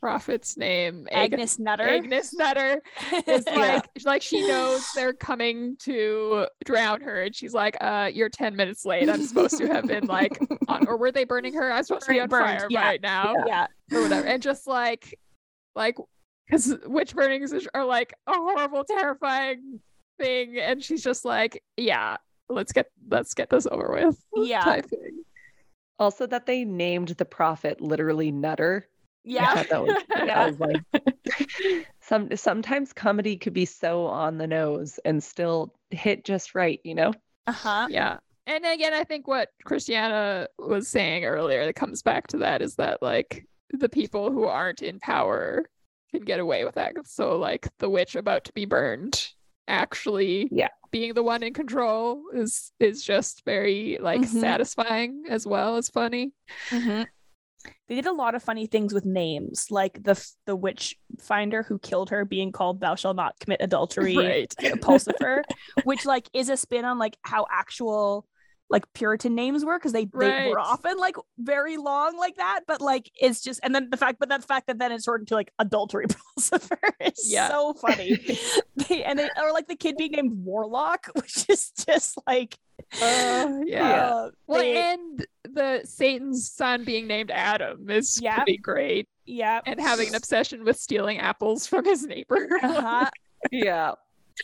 prophet's 0.00 0.56
name 0.56 1.08
Ag- 1.10 1.32
Agnes 1.34 1.58
Nutter. 1.58 1.82
Agnes 1.88 2.32
Nutter 2.32 2.80
is 3.26 3.44
Yeah. 3.46 3.56
like 3.56 3.84
like 4.04 4.22
she 4.22 4.46
knows 4.46 4.86
they're 4.94 5.12
coming 5.12 5.76
to 5.80 6.46
drown 6.64 7.00
her 7.00 7.22
and 7.24 7.34
she's 7.34 7.52
like 7.52 7.76
uh 7.80 8.08
you're 8.12 8.28
10 8.28 8.54
minutes 8.54 8.84
late 8.86 9.08
i'm 9.10 9.22
supposed 9.24 9.58
to 9.58 9.66
have 9.66 9.86
been 9.88 10.06
like 10.06 10.38
on 10.68 10.86
or 10.86 10.96
were 10.96 11.10
they 11.10 11.24
burning 11.24 11.52
her 11.54 11.72
i'm 11.72 11.82
supposed 11.82 12.06
to 12.06 12.12
be 12.12 12.20
on 12.20 12.28
Burned, 12.28 12.44
fire 12.60 12.66
yeah. 12.70 12.80
right 12.84 13.02
now 13.02 13.34
yeah. 13.46 13.66
or 13.92 14.02
whatever 14.02 14.26
and 14.26 14.40
just 14.40 14.68
like 14.68 15.18
like 15.74 15.96
because 16.46 16.74
witch 16.86 17.14
burnings 17.14 17.52
are 17.74 17.84
like 17.84 18.14
a 18.28 18.32
horrible 18.34 18.84
terrifying 18.84 19.80
thing 20.18 20.58
and 20.58 20.82
she's 20.82 21.02
just 21.02 21.24
like 21.24 21.62
yeah 21.76 22.16
let's 22.48 22.72
get 22.72 22.86
let's 23.10 23.34
get 23.34 23.50
this 23.50 23.66
over 23.70 23.90
with 23.92 24.22
Yeah. 24.34 24.62
type 24.62 24.86
thing. 24.90 25.22
also, 25.98 26.26
that 26.26 26.46
they 26.46 26.64
named 26.64 27.08
the 27.08 27.24
prophet 27.24 27.80
literally 27.80 28.30
Nutter. 28.32 28.86
Yeah. 29.24 29.54
thought 29.54 29.68
that 29.68 29.82
was, 29.82 30.02
that 30.08 30.26
Yeah. 30.26 30.46
was 30.46 30.58
like 30.60 31.86
some 32.00 32.34
sometimes 32.36 32.92
comedy 32.92 33.36
could 33.36 33.52
be 33.52 33.64
so 33.66 34.06
on 34.06 34.38
the 34.38 34.46
nose 34.46 34.98
and 35.04 35.22
still 35.22 35.74
hit 35.90 36.24
just 36.24 36.54
right, 36.54 36.80
you 36.84 36.94
know? 36.94 37.12
Uh-huh. 37.46 37.86
yeah 37.90 38.18
and 38.46 38.64
again 38.66 38.92
i 38.92 39.04
think 39.04 39.26
what 39.26 39.48
christiana 39.64 40.46
was 40.58 40.86
saying 40.86 41.24
earlier 41.24 41.64
that 41.64 41.74
comes 41.76 42.02
back 42.02 42.26
to 42.26 42.36
that 42.38 42.60
is 42.60 42.74
that 42.74 43.00
like 43.02 43.46
the 43.70 43.88
people 43.88 44.30
who 44.30 44.44
aren't 44.44 44.82
in 44.82 44.98
power 45.00 45.64
can 46.10 46.20
get 46.22 46.40
away 46.40 46.64
with 46.66 46.74
that 46.74 46.92
so 47.06 47.36
like 47.38 47.66
the 47.78 47.88
witch 47.88 48.16
about 48.16 48.44
to 48.44 48.52
be 48.52 48.66
burned 48.66 49.28
actually 49.68 50.48
Yeah. 50.50 50.68
being 50.90 51.14
the 51.14 51.22
one 51.22 51.42
in 51.42 51.52
control 51.54 52.22
is 52.34 52.72
is 52.80 53.04
just 53.04 53.44
very 53.44 53.98
like 54.00 54.22
Mhm. 54.22 54.40
satisfying 54.40 55.24
as 55.28 55.46
well 55.46 55.76
as 55.76 55.88
funny 55.88 56.32
Mhm. 56.70 57.06
They 57.88 57.96
did 57.96 58.06
a 58.06 58.12
lot 58.12 58.34
of 58.34 58.42
funny 58.42 58.66
things 58.66 58.94
with 58.94 59.04
names, 59.04 59.66
like 59.70 60.02
the 60.02 60.14
the 60.46 60.54
witch 60.54 60.96
finder 61.20 61.62
who 61.62 61.78
killed 61.78 62.10
her 62.10 62.24
being 62.24 62.52
called 62.52 62.80
"Thou 62.80 62.94
shalt 62.94 63.16
not 63.16 63.38
commit 63.40 63.60
adultery." 63.60 64.16
right 64.16 64.54
Pulsifer, 64.80 65.42
which 65.84 66.04
like 66.04 66.28
is 66.32 66.48
a 66.50 66.56
spin 66.56 66.84
on 66.84 66.98
like 66.98 67.16
how 67.22 67.46
actual 67.50 68.26
like 68.70 68.84
Puritan 68.92 69.34
names 69.34 69.64
were 69.64 69.78
because 69.78 69.92
they, 69.92 70.04
they 70.04 70.48
were 70.50 70.58
often 70.60 70.98
like 70.98 71.16
very 71.38 71.76
long 71.78 72.18
like 72.18 72.36
that, 72.36 72.60
but 72.66 72.80
like 72.80 73.10
it's 73.20 73.40
just 73.42 73.60
and 73.62 73.74
then 73.74 73.88
the 73.90 73.96
fact, 73.96 74.18
but 74.20 74.28
that 74.28 74.44
fact 74.44 74.66
that 74.66 74.78
then 74.78 74.92
it's 74.92 75.04
turned 75.06 75.22
into 75.22 75.34
like 75.34 75.52
adultery 75.58 76.06
Pulsifer 76.38 76.76
is 77.00 77.30
Yeah. 77.32 77.48
so 77.48 77.72
funny. 77.74 78.18
they, 78.88 79.04
and 79.04 79.18
they 79.18 79.28
or 79.42 79.52
like 79.52 79.68
the 79.68 79.76
kid 79.76 79.96
being 79.96 80.12
named 80.12 80.32
Warlock, 80.44 81.06
which 81.14 81.48
is 81.48 81.70
just 81.86 82.18
like 82.26 82.58
uh, 83.02 83.48
yeah 83.66 84.08
uh, 84.10 84.30
well 84.46 84.60
they- 84.60 84.76
and 84.92 85.26
the 85.44 85.80
satan's 85.84 86.48
son 86.50 86.84
being 86.84 87.06
named 87.08 87.30
adam 87.30 87.90
is 87.90 88.20
Yeah. 88.22 88.36
pretty 88.36 88.56
great 88.56 89.08
yeah, 89.26 89.60
and 89.66 89.80
having 89.80 90.08
an 90.08 90.14
obsession 90.14 90.64
with 90.64 90.78
stealing 90.78 91.18
apples 91.18 91.66
from 91.66 91.84
his 91.84 92.04
neighbor 92.06 92.48
uh-huh. 92.62 93.10
Yeah. 93.50 93.92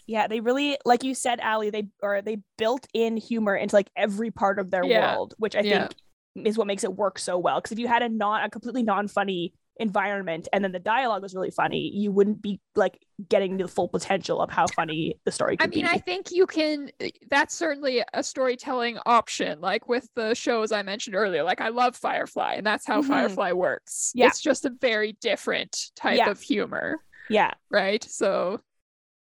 Yeah, 0.06 0.26
they 0.26 0.40
really, 0.40 0.76
like 0.84 1.04
you 1.04 1.14
said, 1.14 1.40
Allie, 1.40 1.70
they 1.70 1.88
or 2.02 2.22
they 2.22 2.38
built 2.58 2.86
in 2.94 3.16
humor 3.16 3.54
into 3.56 3.74
like 3.76 3.90
every 3.96 4.30
part 4.30 4.58
of 4.58 4.70
their 4.70 4.84
Yeah. 4.84 5.14
world, 5.16 5.34
which 5.38 5.56
I 5.56 5.60
Yeah. 5.60 5.88
think 6.34 6.46
is 6.46 6.58
what 6.58 6.66
makes 6.66 6.84
it 6.84 6.94
work 6.94 7.18
so 7.18 7.38
well. 7.38 7.58
Because 7.60 7.72
if 7.72 7.78
you 7.78 7.88
had 7.88 8.02
a 8.02 8.08
non 8.08 8.42
a 8.44 8.50
completely 8.50 8.82
non-funny 8.82 9.54
environment 9.78 10.46
and 10.52 10.62
then 10.62 10.70
the 10.70 10.78
dialogue 10.78 11.20
was 11.22 11.34
really 11.34 11.50
funny, 11.50 11.90
you 11.92 12.12
wouldn't 12.12 12.40
be 12.40 12.60
like 12.76 12.96
getting 13.28 13.56
the 13.56 13.66
full 13.66 13.88
potential 13.88 14.40
of 14.40 14.48
how 14.50 14.66
funny 14.68 15.18
the 15.24 15.32
story 15.32 15.56
could 15.56 15.64
I 15.66 15.68
mean, 15.68 15.84
be. 15.84 15.90
I 15.90 15.98
think 15.98 16.30
you 16.30 16.46
can. 16.46 16.90
eh, 17.00 17.10
That's 17.28 17.54
certainly 17.54 18.02
a 18.12 18.22
storytelling 18.22 18.98
option. 19.04 19.60
Like 19.60 19.88
with 19.88 20.08
the 20.14 20.34
shows 20.34 20.70
I 20.70 20.82
mentioned 20.82 21.16
earlier, 21.16 21.42
like 21.42 21.60
I 21.60 21.68
love 21.70 21.96
Firefly, 21.96 22.54
and 22.54 22.64
that's 22.66 22.86
how 22.86 23.02
Mhm. 23.02 23.08
Firefly 23.08 23.52
works. 23.52 24.12
Yeah. 24.14 24.28
It's 24.28 24.40
just 24.40 24.64
a 24.64 24.70
very 24.70 25.12
different 25.20 25.90
type 25.96 26.18
Yeah. 26.18 26.30
of 26.30 26.40
humor, 26.40 27.00
yeah, 27.28 27.50
right? 27.68 28.02
So 28.04 28.60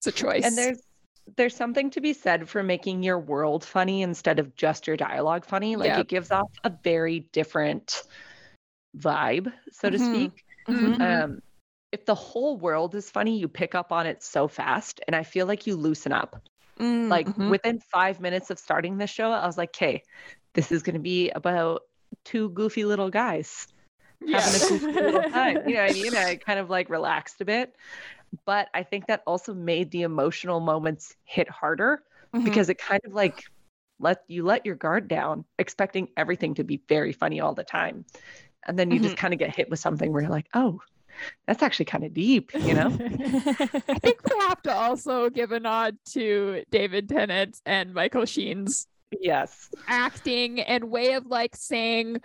it's 0.04 0.18
a 0.18 0.24
choice. 0.24 0.44
And 0.44 0.58
there's 0.58 0.82
there's 1.36 1.54
something 1.54 1.90
to 1.90 2.00
be 2.00 2.12
said 2.12 2.48
for 2.48 2.62
making 2.64 3.04
your 3.04 3.18
world 3.18 3.64
funny 3.64 4.02
instead 4.02 4.40
of 4.40 4.56
just 4.56 4.86
your 4.88 4.96
dialogue 4.96 5.44
funny. 5.44 5.76
Like 5.76 5.90
Yep. 5.90 5.98
it 6.00 6.08
gives 6.08 6.30
off 6.32 6.50
a 6.64 6.72
very 6.82 7.20
different 7.20 8.02
vibe, 8.98 9.52
so 9.70 9.88
to 9.88 9.98
Mhm. 9.98 10.04
speak. 10.04 10.44
Mhm. 10.68 11.00
Um, 11.00 11.42
if 11.92 12.04
the 12.06 12.14
whole 12.14 12.56
world 12.56 12.94
is 12.96 13.08
funny, 13.10 13.38
you 13.38 13.46
pick 13.46 13.74
up 13.74 13.92
on 13.92 14.06
it 14.06 14.22
so 14.22 14.48
fast, 14.48 15.00
and 15.06 15.14
I 15.14 15.22
feel 15.22 15.46
like 15.46 15.66
you 15.66 15.76
loosen 15.76 16.12
up. 16.12 16.42
Mm, 16.80 17.08
Like 17.08 17.28
mhm. 17.28 17.50
within 17.50 17.78
five 17.92 18.18
minutes 18.20 18.50
of 18.50 18.58
starting 18.58 18.98
the 18.98 19.06
show, 19.06 19.30
I 19.30 19.46
was 19.46 19.56
like, 19.56 19.70
"Okay, 19.70 20.02
this 20.54 20.72
is 20.72 20.82
going 20.82 20.94
to 20.94 21.00
be 21.00 21.30
about 21.30 21.82
two 22.24 22.48
goofy 22.50 22.84
little 22.84 23.10
guys 23.10 23.68
yeah. 24.20 24.40
having 24.40 24.60
a 24.60 24.66
goofy 24.66 25.00
little 25.00 25.22
time." 25.30 25.68
You 25.68 25.74
know 25.76 25.82
what 25.82 25.90
I 25.90 25.92
mean? 26.02 26.16
I 26.16 26.36
kind 26.36 26.58
of 26.58 26.68
like 26.68 26.90
relaxed 26.90 27.40
a 27.40 27.44
bit, 27.44 27.76
but 28.44 28.68
I 28.74 28.82
think 28.82 29.06
that 29.06 29.22
also 29.26 29.54
made 29.54 29.90
the 29.90 30.02
emotional 30.02 30.60
moments 30.60 31.14
hit 31.24 31.48
harder 31.48 32.02
Mhm. 32.34 32.44
because 32.44 32.68
it 32.68 32.78
kind 32.78 33.00
of 33.04 33.12
like 33.12 33.42
let 33.98 34.22
you 34.26 34.44
let 34.44 34.66
your 34.66 34.74
guard 34.74 35.06
down, 35.08 35.44
expecting 35.58 36.08
everything 36.16 36.54
to 36.54 36.64
be 36.64 36.80
very 36.88 37.12
funny 37.12 37.40
all 37.40 37.54
the 37.54 37.64
time, 37.64 38.04
and 38.66 38.78
then 38.78 38.90
you 38.90 38.98
just 38.98 39.16
kind 39.16 39.32
of 39.34 39.38
get 39.38 39.54
hit 39.54 39.70
with 39.70 39.78
something 39.78 40.12
where 40.12 40.22
you're 40.22 40.30
like, 40.30 40.48
"Oh." 40.54 40.80
That's 41.46 41.62
actually 41.62 41.84
kind 41.84 42.04
of 42.04 42.14
deep, 42.14 42.52
you 42.54 42.72
know? 42.72 42.86
I 42.88 43.98
think 43.98 44.22
we 44.24 44.38
have 44.40 44.62
to 44.62 44.74
also 44.74 45.28
give 45.28 45.52
a 45.52 45.60
nod 45.60 45.98
to 46.12 46.64
David 46.70 47.06
Tennant 47.10 47.60
and 47.66 47.92
Michael 47.92 48.24
Sheen's 48.24 48.86
yes. 49.20 49.68
acting 49.88 50.58
and 50.60 50.84
way 50.84 51.12
of 51.12 51.26
like 51.26 51.54
saying 51.54 52.22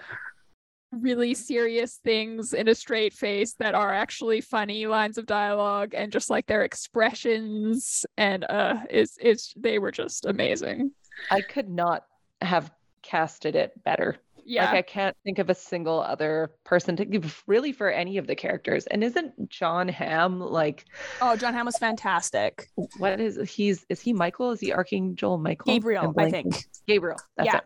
really 0.91 1.33
serious 1.33 1.95
things 2.03 2.53
in 2.53 2.67
a 2.67 2.75
straight 2.75 3.13
face 3.13 3.53
that 3.59 3.75
are 3.75 3.93
actually 3.93 4.39
funny 4.41 4.87
lines 4.87 5.17
of 5.17 5.25
dialogue 5.25 5.93
and 5.93 6.11
just 6.11 6.29
like 6.29 6.45
their 6.47 6.63
expressions 6.63 8.05
and 8.17 8.45
uh 8.45 8.77
it's 8.89 9.17
it's 9.19 9.53
they 9.57 9.79
were 9.79 9.91
just 9.91 10.25
amazing 10.25 10.91
I 11.29 11.41
could 11.41 11.69
not 11.69 12.05
have 12.41 12.71
casted 13.01 13.55
it 13.55 13.71
better. 13.83 14.17
yeah 14.45 14.65
Like 14.65 14.75
I 14.75 14.81
can't 14.83 15.17
think 15.23 15.39
of 15.39 15.49
a 15.49 15.55
single 15.55 15.99
other 15.99 16.51
person 16.63 16.95
to 16.97 17.05
give 17.05 17.43
really 17.47 17.71
for 17.73 17.89
any 17.89 18.17
of 18.17 18.27
the 18.27 18.35
characters. 18.35 18.85
And 18.87 19.03
isn't 19.03 19.49
John 19.49 19.87
Hamm 19.89 20.39
like 20.39 20.85
oh, 21.21 21.35
John 21.35 21.53
Hamm 21.53 21.65
was 21.65 21.77
fantastic. 21.77 22.69
what 22.97 23.19
is 23.19 23.37
he's 23.49 23.85
is 23.89 23.99
he 23.99 24.13
Michael? 24.13 24.51
Is 24.51 24.59
he 24.61 24.71
Archangel 24.71 25.37
Michael? 25.37 25.73
Gabriel, 25.73 26.03
I'm 26.03 26.09
I 26.17 26.29
blanking. 26.29 26.31
think. 26.53 26.65
Gabriel. 26.87 27.17
That's 27.35 27.47
Yeah. 27.47 27.59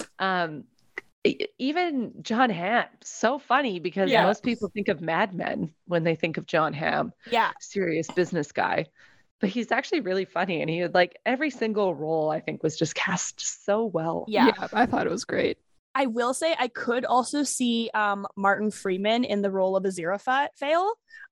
it. 0.00 0.08
Um 0.18 0.64
even 1.58 2.12
John 2.22 2.50
Hamm, 2.50 2.86
so 3.02 3.38
funny 3.38 3.78
because 3.78 4.10
Yeah. 4.10 4.24
most 4.24 4.42
people 4.42 4.68
think 4.72 4.88
of 4.88 5.00
Mad 5.00 5.34
Men 5.34 5.74
when 5.86 6.04
they 6.04 6.14
think 6.14 6.38
of 6.38 6.46
John 6.46 6.72
Hamm, 6.72 7.12
Yeah, 7.30 7.50
serious 7.60 8.08
business 8.08 8.52
guy. 8.52 8.86
But 9.40 9.50
he's 9.50 9.72
actually 9.72 10.00
really 10.00 10.24
funny 10.26 10.60
and 10.60 10.68
he 10.70 10.78
had 10.78 10.94
like 10.94 11.18
every 11.24 11.50
single 11.50 11.94
role 11.94 12.30
I 12.30 12.40
think 12.40 12.62
was 12.62 12.76
just 12.76 12.94
cast 13.06 13.40
so 13.64 13.84
well. 13.84 14.24
yeah. 14.28 14.52
i 14.72 14.86
thought 14.86 15.06
it 15.06 15.10
was 15.10 15.24
great 15.24 15.58
I 15.92 16.06
will 16.06 16.32
say 16.34 16.54
I 16.58 16.68
could 16.68 17.04
also 17.04 17.42
see 17.42 17.90
um 17.94 18.26
Martin 18.36 18.70
Freeman 18.70 19.24
in 19.24 19.42
the 19.42 19.50
role 19.50 19.76
of 19.76 19.84
a 19.84 19.88
Aziraphale. 19.88 20.90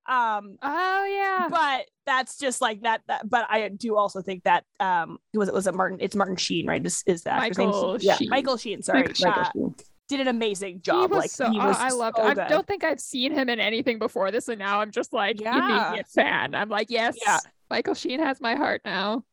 Um 0.08 0.56
oh 0.62 1.04
yeah 1.04 1.48
but 1.50 1.86
that's 2.06 2.38
just 2.38 2.62
like 2.62 2.82
that, 2.82 3.02
that 3.08 3.28
but 3.28 3.46
I 3.50 3.68
do 3.68 3.96
also 3.96 4.22
think 4.22 4.44
that 4.44 4.64
um 4.80 5.18
who 5.32 5.38
was 5.38 5.48
it 5.48 5.54
was 5.54 5.66
it 5.66 5.74
Martin 5.74 5.98
it's 6.00 6.16
Martin 6.16 6.36
Sheen, 6.36 6.66
right? 6.66 6.84
Is 6.84 7.02
is 7.06 7.22
that? 7.22 7.38
Michael 7.38 7.98
Yeah, 8.00 8.16
Michael 8.28 8.56
Sheen, 8.56 8.82
sorry. 8.82 9.02
Michael 9.02 9.14
Michael 9.20 9.42
uh, 9.42 9.50
Sheen. 9.52 9.74
did 10.08 10.20
an 10.20 10.28
amazing 10.28 10.80
job. 10.80 11.12
like 11.12 11.30
so, 11.30 11.50
he 11.50 11.60
oh, 11.60 11.66
was 11.66 11.76
I 11.78 11.90
loved 11.90 12.16
so. 12.16 12.22
I 12.22 12.34
don't 12.48 12.66
think 12.66 12.84
I've 12.84 13.00
seen 13.00 13.32
him 13.32 13.50
in 13.50 13.60
anything 13.60 13.98
before 13.98 14.30
this, 14.30 14.48
and 14.48 14.58
now 14.58 14.80
I'm 14.80 14.90
just 14.90 15.12
like 15.12 15.40
Yeah. 15.40 15.58
immediate 15.58 16.08
fan. 16.08 16.54
I'm 16.54 16.70
like, 16.70 16.88
yes, 16.90 17.16
Yeah. 17.24 17.38
Michael 17.68 17.94
Sheen 17.94 18.20
has 18.20 18.40
my 18.40 18.54
heart 18.54 18.80
now. 18.84 19.24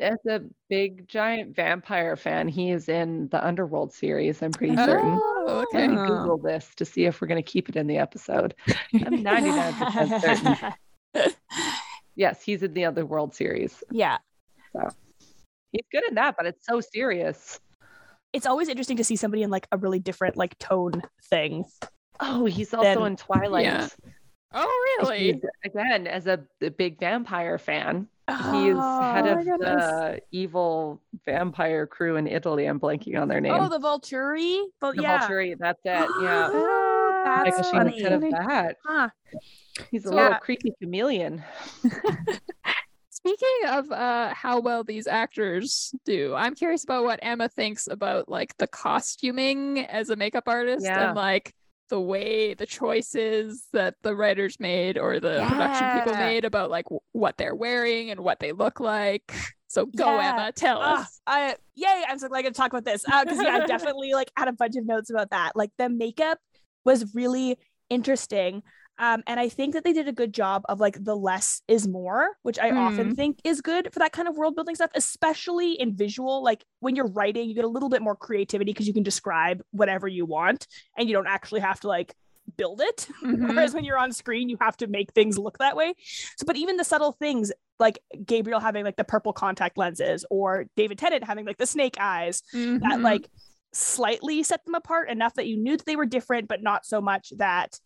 As 0.00 0.18
a 0.28 0.40
big 0.68 1.08
giant 1.08 1.56
vampire 1.56 2.14
fan, 2.16 2.46
he 2.48 2.70
is 2.70 2.88
in 2.88 3.28
the 3.28 3.44
Underworld 3.44 3.92
series. 3.92 4.42
I'm 4.42 4.52
pretty 4.52 4.74
oh, 4.78 4.86
certain. 4.86 5.20
Oh, 5.20 5.64
Let 5.72 5.82
okay. 5.82 5.88
me 5.88 5.96
Oh. 5.98 6.06
Google 6.06 6.38
this 6.38 6.72
to 6.76 6.84
see 6.84 7.04
if 7.06 7.20
we're 7.20 7.26
going 7.28 7.42
to 7.42 7.50
keep 7.50 7.68
it 7.68 7.76
in 7.76 7.86
the 7.88 7.98
episode. 7.98 8.54
I'm 8.94 9.24
99% 9.24 10.20
certain. 10.20 11.32
Yes, 12.16 12.42
he's 12.42 12.64
in 12.64 12.74
the 12.74 12.84
Underworld 12.84 13.32
series. 13.32 13.84
yeah. 13.92 14.18
So 14.72 14.88
He's 15.70 15.84
good 15.92 16.02
in 16.08 16.16
that, 16.16 16.34
but 16.36 16.46
it's 16.46 16.66
so 16.66 16.80
serious. 16.80 17.60
It's 18.32 18.44
always 18.44 18.68
interesting 18.68 18.96
to 18.96 19.04
see 19.04 19.14
somebody 19.14 19.44
in 19.44 19.50
like 19.50 19.68
a 19.70 19.76
really 19.78 20.00
different 20.00 20.36
like 20.36 20.58
tone 20.58 21.02
thing. 21.30 21.64
Oh, 22.18 22.44
he's 22.46 22.74
also 22.74 22.82
Then- 23.00 23.06
in 23.06 23.16
Twilight. 23.16 23.64
Yeah. 23.66 23.88
Oh, 24.52 24.96
really? 25.00 25.18
He's- 25.18 25.40
again, 25.64 26.06
as 26.06 26.26
a, 26.26 26.40
a 26.62 26.70
big 26.70 26.98
vampire 26.98 27.58
fan, 27.58 28.08
he 28.28 28.68
is 28.68 28.78
head 28.78 29.26
Oh, 29.26 29.38
of 29.38 29.44
the 29.60 30.20
evil 30.32 31.00
vampire 31.26 31.86
crew 31.86 32.16
in 32.16 32.26
Italy. 32.26 32.66
I'm 32.66 32.78
blanking 32.80 33.20
on 33.20 33.28
their 33.28 33.40
name. 33.40 33.52
Oh, 33.54 33.68
the 33.68 33.78
Volturi. 33.78 34.64
But 34.80 34.96
the 34.96 35.02
yeah. 35.02 35.20
Volturi, 35.26 35.54
that's 35.58 35.80
it. 35.84 36.08
Yeah. 36.22 36.48
Oh, 36.52 37.42
That's 37.44 37.58
a 37.68 37.70
funny. 37.72 37.94
instead 37.98 38.12
of 38.12 38.20
that. 38.22 38.76
Huh. 38.84 39.08
He's 39.90 40.04
a 40.06 40.08
So- 40.08 40.14
little 40.14 40.30
Yeah. 40.30 40.38
creepy 40.38 40.72
chameleon. 40.80 41.42
Speaking 43.10 43.68
of 43.68 43.90
uh, 43.90 44.32
how 44.32 44.60
well 44.60 44.84
these 44.84 45.06
actors 45.06 45.92
do, 46.04 46.34
I'm 46.34 46.54
curious 46.54 46.84
about 46.84 47.04
what 47.04 47.18
Emma 47.20 47.48
thinks 47.48 47.88
about 47.88 48.28
like 48.28 48.56
the 48.58 48.66
costuming 48.68 49.80
as 49.86 50.08
a 50.10 50.16
makeup 50.16 50.44
artist 50.46 50.84
Yeah. 50.86 51.08
and 51.08 51.16
like 51.16 51.52
the 51.88 52.00
way 52.00 52.54
the 52.54 52.66
choices 52.66 53.66
that 53.72 53.94
the 54.02 54.14
writers 54.14 54.58
made 54.60 54.98
or 54.98 55.20
the 55.20 55.44
production 55.48 55.90
people 55.98 56.14
made 56.14 56.44
about 56.44 56.70
like 56.70 56.84
w- 56.86 57.00
what 57.12 57.36
they're 57.36 57.54
wearing 57.54 58.10
and 58.10 58.20
what 58.20 58.40
they 58.40 58.52
look 58.52 58.80
like. 58.80 59.34
So 59.68 59.86
go 59.86 60.16
Yeah. 60.16 60.32
Emma, 60.32 60.52
tell 60.52 60.80
us. 60.80 61.20
I 61.26 61.56
yay! 61.74 62.04
I'm 62.08 62.18
so 62.18 62.28
glad 62.28 62.42
to 62.42 62.50
talk 62.52 62.72
about 62.72 62.84
this 62.84 63.04
uh, 63.10 63.24
because 63.24 63.42
yeah, 63.42 63.60
I 63.62 63.66
definitely 63.66 64.12
like 64.12 64.30
had 64.36 64.48
a 64.48 64.52
bunch 64.52 64.76
of 64.76 64.86
notes 64.86 65.10
about 65.10 65.30
that. 65.30 65.52
Like 65.56 65.70
the 65.78 65.88
makeup 65.88 66.38
was 66.84 67.14
really 67.14 67.58
interesting, 67.90 68.62
um, 68.98 69.22
and 69.26 69.38
I 69.40 69.48
think 69.48 69.74
that 69.74 69.84
they 69.84 69.92
did 69.92 70.08
a 70.08 70.12
good 70.12 70.32
job 70.34 70.62
of 70.68 70.80
like 70.80 71.02
the 71.04 71.14
less 71.16 71.62
is 71.68 71.86
more, 71.88 72.30
which 72.42 72.58
I 72.58 72.70
often 72.70 73.14
think 73.14 73.38
is 73.44 73.60
good 73.60 73.92
for 73.92 73.98
that 74.00 74.12
kind 74.12 74.28
of 74.28 74.36
world 74.36 74.54
building 74.54 74.74
stuff, 74.74 74.90
especially 74.94 75.72
in 75.74 75.96
visual. 75.96 76.42
Like 76.42 76.64
when 76.80 76.96
you're 76.96 77.06
writing, 77.08 77.48
you 77.48 77.54
get 77.54 77.64
a 77.64 77.68
little 77.68 77.88
bit 77.88 78.02
more 78.02 78.16
creativity 78.16 78.72
because 78.72 78.86
you 78.86 78.94
can 78.94 79.02
describe 79.02 79.62
whatever 79.70 80.08
you 80.08 80.26
want, 80.26 80.66
and 80.96 81.08
you 81.08 81.14
don't 81.14 81.26
actually 81.28 81.60
have 81.60 81.80
to 81.80 81.88
like 81.88 82.14
build 82.56 82.80
it. 82.80 83.08
Mhm. 83.22 83.48
Whereas 83.54 83.74
when 83.74 83.84
you're 83.84 83.98
on 83.98 84.10
screen, 84.12 84.48
you 84.48 84.56
have 84.60 84.76
to 84.78 84.86
make 84.86 85.12
things 85.12 85.38
look 85.38 85.58
that 85.58 85.76
way. 85.76 85.94
So, 86.36 86.44
but 86.46 86.56
even 86.56 86.76
the 86.76 86.84
subtle 86.84 87.12
things 87.12 87.52
like 87.78 87.98
Gabriel 88.24 88.58
having 88.58 88.84
like 88.84 88.96
the 88.96 89.04
purple 89.04 89.32
contact 89.32 89.76
lenses 89.78 90.24
or 90.30 90.64
David 90.76 90.98
Tennant 90.98 91.24
having 91.24 91.44
like 91.46 91.58
the 91.58 91.66
snake 91.66 91.96
eyes 92.00 92.42
that 92.52 92.80
Mhm. 92.98 93.02
like 93.02 93.28
slightly 93.72 94.42
set 94.42 94.64
them 94.64 94.74
apart 94.74 95.10
enough 95.10 95.34
that 95.34 95.46
you 95.46 95.56
knew 95.56 95.76
that 95.76 95.84
they 95.86 95.94
were 95.94 96.06
different, 96.06 96.48
but 96.48 96.62
not 96.62 96.86
so 96.86 97.00
much 97.00 97.32
that 97.36 97.78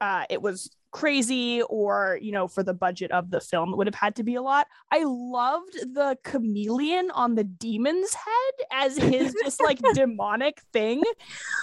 uh, 0.00 0.24
it 0.28 0.42
was 0.42 0.70
crazy 0.90 1.62
or, 1.62 2.18
you 2.22 2.32
know, 2.32 2.48
for 2.48 2.62
the 2.62 2.72
budget 2.74 3.10
of 3.10 3.30
the 3.30 3.40
film, 3.40 3.72
it 3.72 3.76
would 3.76 3.86
have 3.86 3.94
had 3.94 4.16
to 4.16 4.22
be 4.22 4.34
a 4.34 4.42
lot. 4.42 4.66
I 4.90 5.04
loved 5.04 5.74
the 5.94 6.16
chameleon 6.24 7.10
on 7.10 7.34
the 7.34 7.44
demon's 7.44 8.14
head 8.14 8.66
as 8.72 8.96
his 8.96 9.34
just 9.42 9.62
like 9.62 9.78
demonic 9.94 10.60
thing 10.72 11.02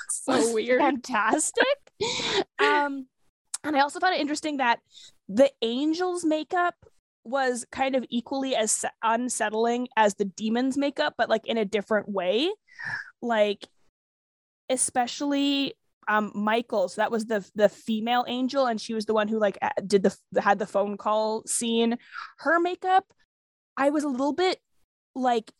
so 0.10 0.54
weird. 0.54 0.80
fantastic. 0.80 1.66
um, 2.60 3.08
and 3.64 3.76
I 3.76 3.80
also 3.80 4.00
found 4.00 4.16
it 4.16 4.22
interesting 4.22 4.58
that 4.58 4.80
the 5.30 5.52
angels' 5.62 6.26
makeup 6.26 6.76
was 7.24 7.66
kind 7.72 7.96
of 7.96 8.06
equally 8.10 8.56
as 8.56 8.84
unsettling 9.02 9.88
as 9.96 10.16
the 10.16 10.26
demons' 10.26 10.78
makeup, 10.78 11.16
but 11.18 11.30
like 11.30 11.48
in 11.48 11.58
a 11.58 11.66
different 11.66 12.10
way. 12.10 12.52
Like, 13.22 13.68
especially 14.70 15.76
um 16.08 16.32
Michael. 16.36 16.88
So 16.88 17.02
that 17.02 17.12
was 17.12 17.26
the 17.26 17.50
the 17.56 17.70
female 17.70 18.26
angel, 18.28 18.66
and 18.68 18.80
she 18.80 18.94
was 18.94 19.06
the 19.06 19.14
one 19.14 19.28
who 19.28 19.40
like 19.40 19.58
did 19.86 20.04
the 20.04 20.16
had 20.42 20.60
the 20.60 20.66
phone 20.68 20.98
call 20.98 21.44
scene. 21.46 21.98
Her 22.40 22.60
makeup, 22.60 23.06
I 23.78 23.90
was 23.90 24.04
a 24.04 24.10
little 24.10 24.34
bit 24.34 24.60
like 25.16 25.52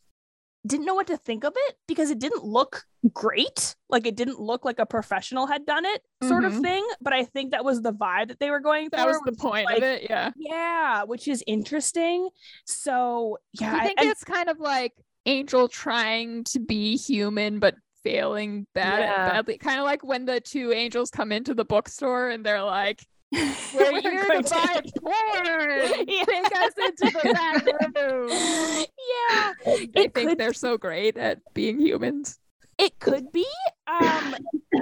didn't 0.66 0.86
know 0.86 0.94
what 0.94 1.08
to 1.08 1.16
think 1.18 1.44
of 1.44 1.52
it 1.54 1.76
because 1.86 2.10
it 2.10 2.18
didn't 2.18 2.42
look 2.44 2.84
great. 3.12 3.76
Like 3.90 4.06
it 4.06 4.16
didn't 4.16 4.40
look 4.40 4.64
like 4.64 4.78
a 4.78 4.86
professional 4.86 5.46
had 5.46 5.66
done 5.66 5.84
it, 5.84 6.02
sort 6.22 6.46
of 6.46 6.54
Mhm. 6.54 6.62
thing. 6.62 6.88
But 7.02 7.12
I 7.12 7.24
think 7.24 7.50
that 7.50 7.66
was 7.66 7.82
the 7.82 7.92
vibe 7.92 8.28
that 8.28 8.40
they 8.40 8.50
were 8.50 8.60
going 8.60 8.88
for. 8.88 8.96
That 8.96 9.06
was 9.06 9.20
the 9.26 9.32
point 9.32 9.66
like, 9.66 9.76
of 9.76 9.82
it, 9.82 10.06
yeah. 10.08 10.30
Yeah, 10.36 11.02
which 11.04 11.28
is 11.28 11.44
interesting. 11.46 12.30
So 12.64 13.36
yeah, 13.52 13.74
I 13.74 13.88
think 13.88 14.00
it's 14.02 14.24
kind 14.24 14.48
of 14.48 14.58
like 14.58 14.94
Angel 15.26 15.68
trying 15.68 16.44
to 16.44 16.60
be 16.60 16.96
human 16.96 17.58
but 17.58 17.74
failing 18.04 18.66
bad 18.74 19.00
Yeah. 19.00 19.28
badly. 19.30 19.58
Kind 19.58 19.78
of 19.80 19.84
like 19.84 20.04
when 20.04 20.24
the 20.26 20.40
two 20.40 20.72
angels 20.72 21.10
come 21.10 21.32
into 21.32 21.54
the 21.54 21.64
bookstore 21.64 22.28
and 22.28 22.44
they're 22.46 22.62
like, 22.62 23.00
"We're 23.32 23.50
We're 23.74 24.00
here 24.00 24.24
to 24.30 24.42
to- 24.42 24.50
buy 24.50 24.82
porn. 25.02 26.04
Yeah. 26.08 26.24
Take 26.24 26.56
us 26.56 26.72
into 26.78 27.18
the 27.22 27.32
back 27.32 27.66
room." 28.02 28.28
yeah, 28.30 29.52
They 29.64 30.02
It 30.04 30.14
think 30.14 30.28
could- 30.30 30.38
they're 30.38 30.52
so 30.52 30.76
great 30.78 31.16
at 31.16 31.40
being 31.54 31.80
humans. 31.80 32.38
it 32.78 32.98
could 33.00 33.32
be. 33.32 33.46
Um, 33.86 34.34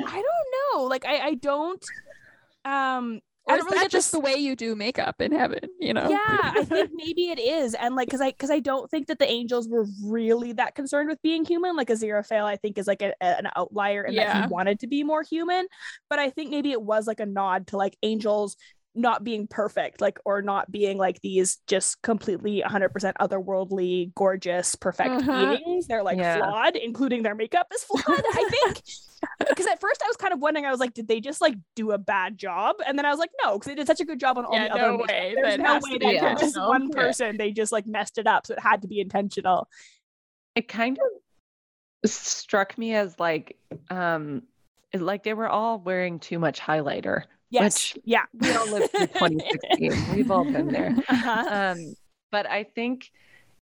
I 0.07 0.23
don't 0.23 0.49
know. 0.81 0.85
Like 0.85 1.05
I, 1.07 1.18
I 1.29 1.35
don't. 1.35 1.85
Um, 2.64 3.20
I 3.48 3.55
is 3.55 3.59
don't 3.59 3.66
really 3.66 3.78
that 3.78 3.85
get 3.85 3.90
just 3.90 4.12
the 4.12 4.20
way 4.20 4.35
you 4.35 4.55
do 4.55 4.74
makeup 4.76 5.20
in 5.20 5.33
heaven? 5.33 5.61
You 5.81 5.94
know? 5.94 6.09
Yeah, 6.09 6.18
I 6.57 6.64
think 6.64 6.90
maybe 6.94 7.28
it 7.31 7.38
is, 7.40 7.74
and 7.74 7.96
like, 7.96 8.09
cause 8.11 8.20
I, 8.20 8.33
cause 8.33 8.50
I 8.50 8.61
don't 8.61 8.90
think 8.90 9.09
that 9.09 9.18
the 9.18 9.28
angels 9.28 9.68
were 9.68 9.87
really 10.05 10.52
that 10.55 10.74
concerned 10.74 11.09
with 11.09 11.20
being 11.22 11.44
human. 11.44 11.74
Like 11.76 11.88
Aziraphale, 11.88 12.44
I 12.44 12.57
think 12.57 12.78
is 12.78 12.87
like 12.87 13.02
a, 13.02 13.12
a- 13.20 13.38
an 13.38 13.48
outlier 13.57 14.05
that 14.05 14.12
Yeah. 14.14 14.42
he 14.42 14.48
wanted 14.48 14.81
to 14.81 14.87
be 14.87 15.02
more 15.02 15.22
human, 15.22 15.66
but 16.09 16.18
I 16.18 16.31
think 16.31 16.50
maybe 16.50 16.70
it 16.72 16.83
was 16.83 17.07
like 17.07 17.20
a 17.20 17.26
nod 17.26 17.66
to 17.68 17.76
like 17.76 17.96
angels 18.02 18.57
not 18.94 19.24
being 19.24 19.46
perfect, 19.46 20.00
like 20.00 20.18
or 20.24 20.42
not 20.42 20.70
being 20.70 20.98
like 20.98 21.20
these 21.22 21.57
just 21.66 22.00
completely 22.02 22.62
100% 22.66 22.90
otherworldly, 23.20 24.12
gorgeous, 24.14 24.74
perfect 24.74 25.16
Uh-huh. 25.22 25.57
beings. 25.57 25.87
They're 25.87 26.02
like 26.02 26.18
Yeah. 26.18 26.38
flawed, 26.38 26.76
including 26.76 27.22
their 27.22 27.35
makeup 27.35 27.66
is 27.74 27.83
flawed. 27.85 28.02
I 28.07 28.44
think 28.50 28.83
because 29.48 29.66
at 29.66 29.81
first 29.81 30.02
I 30.02 30.09
was 30.09 30.16
kind 30.16 30.33
of 30.33 30.40
wondering, 30.40 30.66
I 30.66 30.70
was 30.70 30.81
like, 30.81 30.94
did 30.94 31.09
they 31.09 31.20
just 31.20 31.40
like 31.40 31.55
do 31.76 31.92
a 31.92 31.98
bad 31.98 32.37
job? 32.37 32.76
And 32.87 32.98
then 32.98 33.07
I 33.07 33.11
was 33.11 33.18
like, 33.18 33.31
no, 33.44 33.55
because 33.55 33.66
they 33.68 33.74
did 33.74 33.87
such 33.87 34.00
a 34.00 34.05
good 34.05 34.20
job 34.20 34.37
on 34.37 34.44
all 34.44 34.55
Yeah, 34.55 34.68
the 34.68 34.76
no 34.76 34.85
other. 34.88 34.92
makeup. 34.98 35.09
way. 35.09 35.35
There's 35.37 35.59
no 35.59 35.74
way 35.74 35.81
to 35.92 35.98
that 35.98 36.00
be 36.00 36.18
for 36.18 36.28
this 36.28 36.42
intentional. 36.42 36.68
one 36.68 36.88
Yeah. 36.90 37.00
person 37.02 37.37
they 37.38 37.52
just 37.52 37.72
like 37.72 37.87
messed 37.87 38.18
it 38.18 38.26
up, 38.26 38.46
so 38.46 38.55
it 38.55 38.61
had 38.61 38.83
to 38.83 38.88
be 38.88 39.00
intentional. 39.00 39.68
It 40.55 40.68
kind 40.68 40.98
of 40.98 42.11
struck 42.11 42.76
me 42.76 42.94
as 42.94 43.18
like 43.18 43.57
um 43.88 44.42
like 44.92 45.22
they 45.22 45.33
were 45.35 45.48
all 45.48 45.78
wearing 45.78 46.18
too 46.18 46.38
much 46.38 46.61
highlighter. 46.61 47.22
Yes, 47.53 47.95
Which- 47.95 48.03
yeah, 48.05 48.25
We 48.33 48.51
all 48.53 48.67
lived 48.67 48.91
through 48.91 49.07
2016. 49.19 50.17
We've 50.17 50.31
all 50.31 50.45
been 50.45 50.69
there. 50.69 50.95
Uh-huh. 51.09 51.45
um 51.53 51.95
but 52.33 52.47
i 52.49 52.65
think 52.65 53.11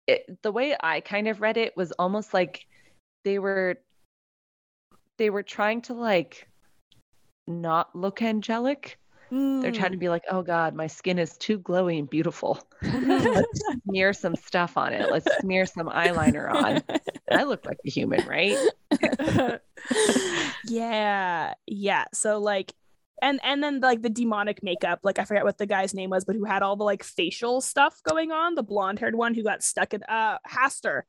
it, 0.07 0.25
the 0.43 0.51
way 0.51 0.75
i 0.81 1.01
kind 1.01 1.29
of 1.29 1.41
read 1.43 1.59
it 1.59 1.77
was 1.77 1.93
almost 1.93 2.33
like 2.33 2.65
they 3.25 3.39
were 3.39 3.77
they 5.19 5.29
were 5.29 5.43
trying 5.43 5.83
to 5.83 5.93
like 5.95 6.49
not 7.47 7.95
look 7.95 8.23
angelic. 8.23 8.99
They're 9.31 9.73
trying 9.73 9.93
to 9.93 9.99
be 9.99 10.09
like 10.09 10.25
oh 10.31 10.43
god 10.43 10.75
my 10.75 10.87
skin 10.87 11.19
is 11.19 11.37
too 11.39 11.59
glowy 11.59 11.99
and 11.99 12.09
beautiful. 12.09 12.59
Let's 12.83 13.61
smear 13.89 14.13
some 14.13 14.37
stuff 14.37 14.77
on 14.79 14.93
it. 14.93 15.11
Let's 15.11 15.27
smear 15.41 15.67
some 15.67 15.89
eyeliner 15.89 16.51
on. 16.55 16.83
I 17.31 17.43
look 17.45 17.67
like 17.67 17.79
a 17.85 17.91
human 17.91 18.25
right? 18.27 18.57
Yeah, 20.67 21.55
yeah. 21.67 22.05
So 22.15 22.39
like, 22.39 22.73
and 23.23 23.41
and 23.45 23.63
then 23.63 23.81
like 23.81 24.03
the 24.03 24.11
demonic 24.11 24.63
makeup, 24.63 25.01
like 25.03 25.19
I 25.19 25.25
forget 25.25 25.45
what 25.45 25.59
the 25.59 25.67
guy's 25.67 25.95
name 25.95 26.11
was, 26.11 26.25
but 26.25 26.37
who 26.37 26.45
had 26.45 26.63
all 26.63 26.77
the 26.77 26.85
like 26.85 27.03
facial 27.03 27.61
stuff 27.61 28.01
going 28.09 28.33
on. 28.33 28.55
The 28.55 28.63
blonde 28.63 28.99
haired 28.99 29.15
one 29.15 29.35
who 29.35 29.43
got 29.43 29.63
stuck 29.63 29.95
in 29.95 30.03
uh 30.05 30.39
Hastur. 30.49 31.03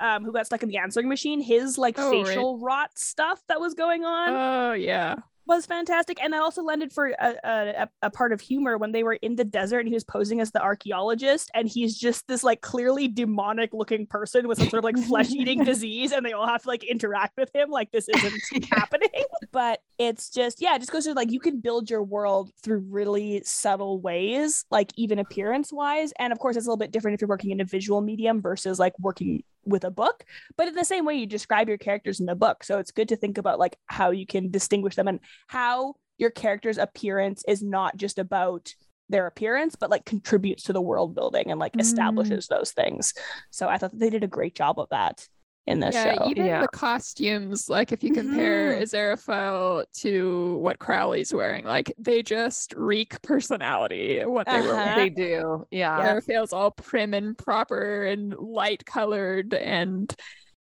Um, 0.00 0.24
who 0.24 0.32
got 0.32 0.46
stuck 0.46 0.62
in 0.64 0.68
the 0.68 0.78
answering 0.78 1.08
machine? 1.08 1.40
His 1.40 1.78
like 1.78 1.94
Oh, 1.98 2.10
right. 2.10 2.26
facial 2.26 2.58
rot 2.58 2.90
stuff 2.98 3.40
that 3.48 3.60
was 3.60 3.74
going 3.74 4.04
on. 4.04 4.28
Oh 4.30 4.72
yeah. 4.72 5.16
Was 5.56 5.66
fantastic. 5.66 6.22
And 6.22 6.32
that 6.32 6.42
also 6.42 6.62
lended 6.62 6.92
for 6.92 7.08
a, 7.08 7.34
a, 7.44 7.88
a 8.02 8.10
part 8.10 8.32
of 8.32 8.40
humor 8.40 8.78
when 8.78 8.92
they 8.92 9.02
were 9.02 9.14
in 9.14 9.36
the 9.36 9.44
desert 9.44 9.80
and 9.80 9.88
he 9.88 9.94
was 9.94 10.04
posing 10.04 10.40
as 10.40 10.50
the 10.50 10.60
archaeologist 10.60 11.50
and 11.54 11.68
he's 11.68 11.98
just 11.98 12.26
this 12.28 12.44
like 12.44 12.60
clearly 12.60 13.08
demonic 13.08 13.70
looking 13.72 14.06
person 14.06 14.48
with 14.48 14.58
some 14.58 14.68
sort 14.68 14.78
of 14.78 14.84
like 14.84 14.98
flesh-eating 14.98 15.64
disease 15.64 16.12
and 16.12 16.24
they 16.24 16.32
all 16.32 16.46
have 16.46 16.62
to 16.62 16.68
like 16.68 16.84
interact 16.84 17.36
with 17.36 17.50
him 17.54 17.70
like 17.70 17.90
this 17.92 18.08
isn't 18.08 18.64
happening. 18.70 19.08
But 19.50 19.80
it's 19.98 20.30
just 20.30 20.60
yeah 20.60 20.74
it 20.74 20.80
just 20.80 20.90
goes 20.90 21.04
to 21.04 21.14
like 21.14 21.30
you 21.30 21.38
can 21.38 21.60
build 21.60 21.88
your 21.88 22.02
world 22.02 22.50
through 22.62 22.84
really 22.88 23.40
subtle 23.44 24.00
ways 24.00 24.64
like 24.70 24.90
even 24.96 25.18
appearance 25.18 25.72
wise 25.72 26.12
and 26.18 26.32
of 26.32 26.38
course 26.38 26.56
it's 26.56 26.66
a 26.66 26.68
little 26.68 26.76
bit 26.76 26.90
different 26.90 27.14
if 27.14 27.20
you're 27.20 27.28
working 27.28 27.50
in 27.50 27.60
a 27.60 27.64
visual 27.64 28.00
medium 28.00 28.40
versus 28.40 28.78
like 28.80 28.98
working 28.98 29.44
with 29.64 29.84
a 29.84 29.90
book 29.90 30.24
but 30.56 30.68
in 30.68 30.74
the 30.74 30.84
same 30.84 31.04
way 31.04 31.14
you 31.14 31.26
describe 31.26 31.68
your 31.68 31.78
characters 31.78 32.20
in 32.20 32.28
a 32.28 32.34
book. 32.34 32.64
So 32.64 32.78
it's 32.78 32.90
good 32.90 33.08
to 33.08 33.16
think 33.16 33.38
about 33.38 33.58
like 33.58 33.76
how 33.86 34.10
you 34.10 34.26
can 34.26 34.50
distinguish 34.50 34.96
them 34.96 35.08
and 35.08 35.20
how 35.46 35.94
your 36.18 36.30
character's 36.30 36.78
appearance 36.78 37.42
is 37.48 37.62
not 37.62 37.96
just 37.96 38.18
about 38.18 38.74
their 39.08 39.26
appearance 39.26 39.76
but 39.76 39.90
like 39.90 40.04
contributes 40.04 40.64
to 40.64 40.72
the 40.72 40.80
world 40.80 41.14
building 41.14 41.50
and 41.50 41.60
like 41.60 41.74
Mm. 41.74 41.80
establishes 41.80 42.46
those 42.48 42.72
things. 42.72 43.12
So 43.50 43.68
i 43.68 43.78
thought 43.78 43.90
that 43.92 44.00
they 44.00 44.10
did 44.10 44.24
a 44.24 44.28
great 44.28 44.54
job 44.54 44.78
of 44.78 44.88
that 44.90 45.26
in 45.66 45.78
this 45.80 45.94
show. 45.94 46.04
yeah, 46.06 46.14
show 46.16 46.28
even 46.30 46.46
Yeah. 46.46 46.60
the 46.62 46.68
costumes, 46.68 47.68
like 47.68 47.92
if 47.92 48.02
you 48.02 48.12
compare. 48.12 48.80
Aziraphale 48.80 49.84
to 50.00 50.56
what 50.58 50.78
Crowley's 50.80 51.32
wearing, 51.32 51.64
like 51.64 51.92
they 51.98 52.22
just 52.22 52.74
reek 52.76 53.20
personality. 53.22 54.24
What 54.24 54.46
they 54.46 54.60
were 54.60 54.74
Uh-huh. 54.74 54.92
wearing. 54.96 54.96
they 54.96 55.08
do 55.10 55.66
yeah 55.70 56.00
Aziraphale's 56.00 56.52
all 56.52 56.72
prim 56.72 57.14
and 57.14 57.38
proper 57.38 58.04
and 58.04 58.34
light 58.36 58.84
colored, 58.84 59.54
and 59.54 60.12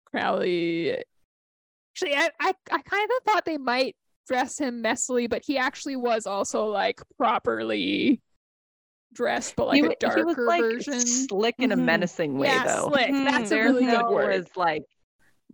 Crowley. 0.06 0.92
Actually, 1.92 2.14
I, 2.16 2.30
I, 2.40 2.52
I 2.72 2.82
kind 2.82 3.10
of 3.16 3.24
thought 3.24 3.44
they 3.44 3.56
might 3.58 3.96
dress 4.26 4.58
him 4.58 4.82
messily, 4.82 5.28
but 5.30 5.42
he 5.44 5.58
actually 5.58 5.96
was 5.96 6.26
also 6.26 6.66
like 6.66 7.00
properly 7.16 8.20
dressed, 9.14 9.56
but 9.56 9.68
like 9.68 9.76
he, 9.76 9.80
a 9.80 9.84
wa- 9.84 9.88
he 9.90 9.96
darker 10.00 10.24
was 10.26 10.36
like 10.38 10.60
version. 10.60 11.00
slick 11.00 11.54
in 11.58 11.72
a 11.72 11.76
Mhm. 11.76 11.84
menacing 11.84 12.38
way 12.38 12.48
yeah, 12.48 12.64
though 12.64 12.88
slick. 12.90 13.08
Mhm. 13.10 13.24
That's 13.30 13.50
a 13.50 13.54
Their 13.54 13.64
really 13.64 13.86
good 13.86 14.06
word. 14.10 14.36
was 14.36 14.46
like 14.56 14.82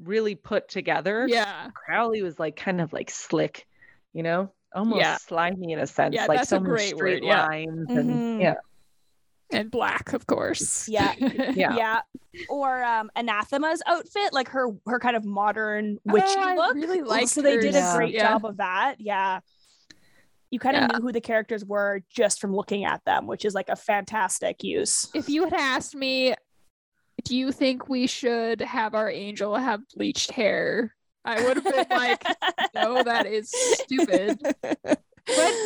really 0.02 0.34
put 0.34 0.68
together 0.68 1.26
Yeah. 1.28 1.68
Crowley 1.74 2.22
was 2.22 2.38
like 2.38 2.56
kind 2.56 2.80
of 2.80 2.92
like 2.92 3.10
slick, 3.10 3.66
you 4.12 4.22
know? 4.22 4.50
almost 4.72 5.00
Yeah. 5.00 5.16
slimy 5.16 5.72
in 5.72 5.80
a 5.80 5.86
sense, 5.86 6.14
Yeah, 6.14 6.26
like 6.26 6.38
that's 6.38 6.50
so 6.50 6.58
a 6.58 6.60
great 6.60 6.94
straight 6.94 7.22
word, 7.22 7.26
yeah. 7.26 7.46
lines 7.46 7.88
Mhm. 7.88 7.98
and 7.98 8.40
yeah. 8.40 8.54
And 9.52 9.68
black, 9.68 10.12
of 10.12 10.28
course. 10.28 10.88
Yeah. 10.88 11.12
Yeah. 11.56 11.74
yeah. 11.76 12.00
Or 12.48 12.84
um 12.84 13.10
Anathema's 13.16 13.82
outfit, 13.84 14.32
like 14.32 14.46
her 14.50 14.68
her 14.86 15.00
kind 15.00 15.16
of 15.16 15.24
modern 15.24 15.98
witchy 16.04 16.26
Oh, 16.28 16.48
I 16.50 16.54
look. 16.54 16.76
really 16.76 17.02
liked 17.02 17.30
so 17.30 17.42
they 17.42 17.56
did 17.58 17.74
hers. 17.74 17.94
a 17.94 17.96
great 17.96 18.14
Yeah. 18.14 18.28
job 18.28 18.44
of 18.44 18.58
that. 18.58 19.00
Yeah. 19.00 19.40
You 20.50 20.58
kind 20.58 20.76
of 20.76 20.82
Yeah. 20.82 20.96
knew 20.98 21.02
who 21.06 21.12
the 21.12 21.20
characters 21.20 21.64
were 21.64 22.02
just 22.10 22.40
from 22.40 22.54
looking 22.54 22.84
at 22.84 23.04
them, 23.04 23.26
which 23.26 23.44
is 23.44 23.54
like 23.54 23.68
a 23.68 23.76
fantastic 23.76 24.62
use. 24.64 25.08
if 25.14 25.28
you 25.28 25.44
had 25.44 25.54
asked 25.54 25.94
me, 25.94 26.34
do 27.24 27.36
you 27.36 27.52
think 27.52 27.88
we 27.88 28.06
should 28.06 28.60
have 28.60 28.94
our 28.94 29.08
angel 29.10 29.54
have 29.56 29.80
bleached 29.94 30.30
hair? 30.32 30.94
I 31.24 31.42
would 31.44 31.56
have 31.58 31.64
been 31.64 31.86
like, 31.96 32.24
no, 32.74 33.02
that 33.02 33.26
is 33.26 33.50
stupid. 33.52 34.38
But 34.42 34.78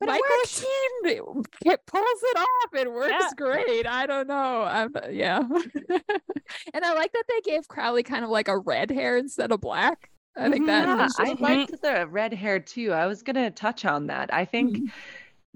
But 0.00 0.06
Michael. 0.08 0.22
Sheen 0.46 1.42
it 1.66 1.80
pulls 1.86 2.22
it 2.22 2.38
off. 2.38 2.74
It 2.74 2.90
works 2.90 3.10
Yeah. 3.10 3.28
great. 3.36 3.86
I 3.86 4.06
don't 4.06 4.26
know. 4.28 4.62
I'm, 4.62 4.94
yeah. 5.10 5.40
and 6.74 6.84
I 6.84 6.94
like 6.94 7.12
that 7.12 7.24
they 7.28 7.40
gave 7.42 7.68
Crowley 7.68 8.02
kind 8.02 8.24
of 8.24 8.30
like 8.30 8.48
a 8.48 8.56
red 8.56 8.90
hair 8.90 9.18
instead 9.18 9.52
of 9.52 9.60
black. 9.60 10.09
I 10.36 10.48
think 10.50 10.66
that 10.66 10.86
Yeah, 10.86 11.08
I 11.18 11.24
just 11.30 11.40
liked 11.40 11.82
the 11.82 12.06
red 12.06 12.32
hair 12.32 12.60
too. 12.60 12.92
I 12.92 13.06
was 13.06 13.22
gonna 13.22 13.50
touch 13.50 13.84
on 13.84 14.06
that. 14.06 14.32
I 14.32 14.44
think 14.44 14.74
Mhm. 14.74 14.90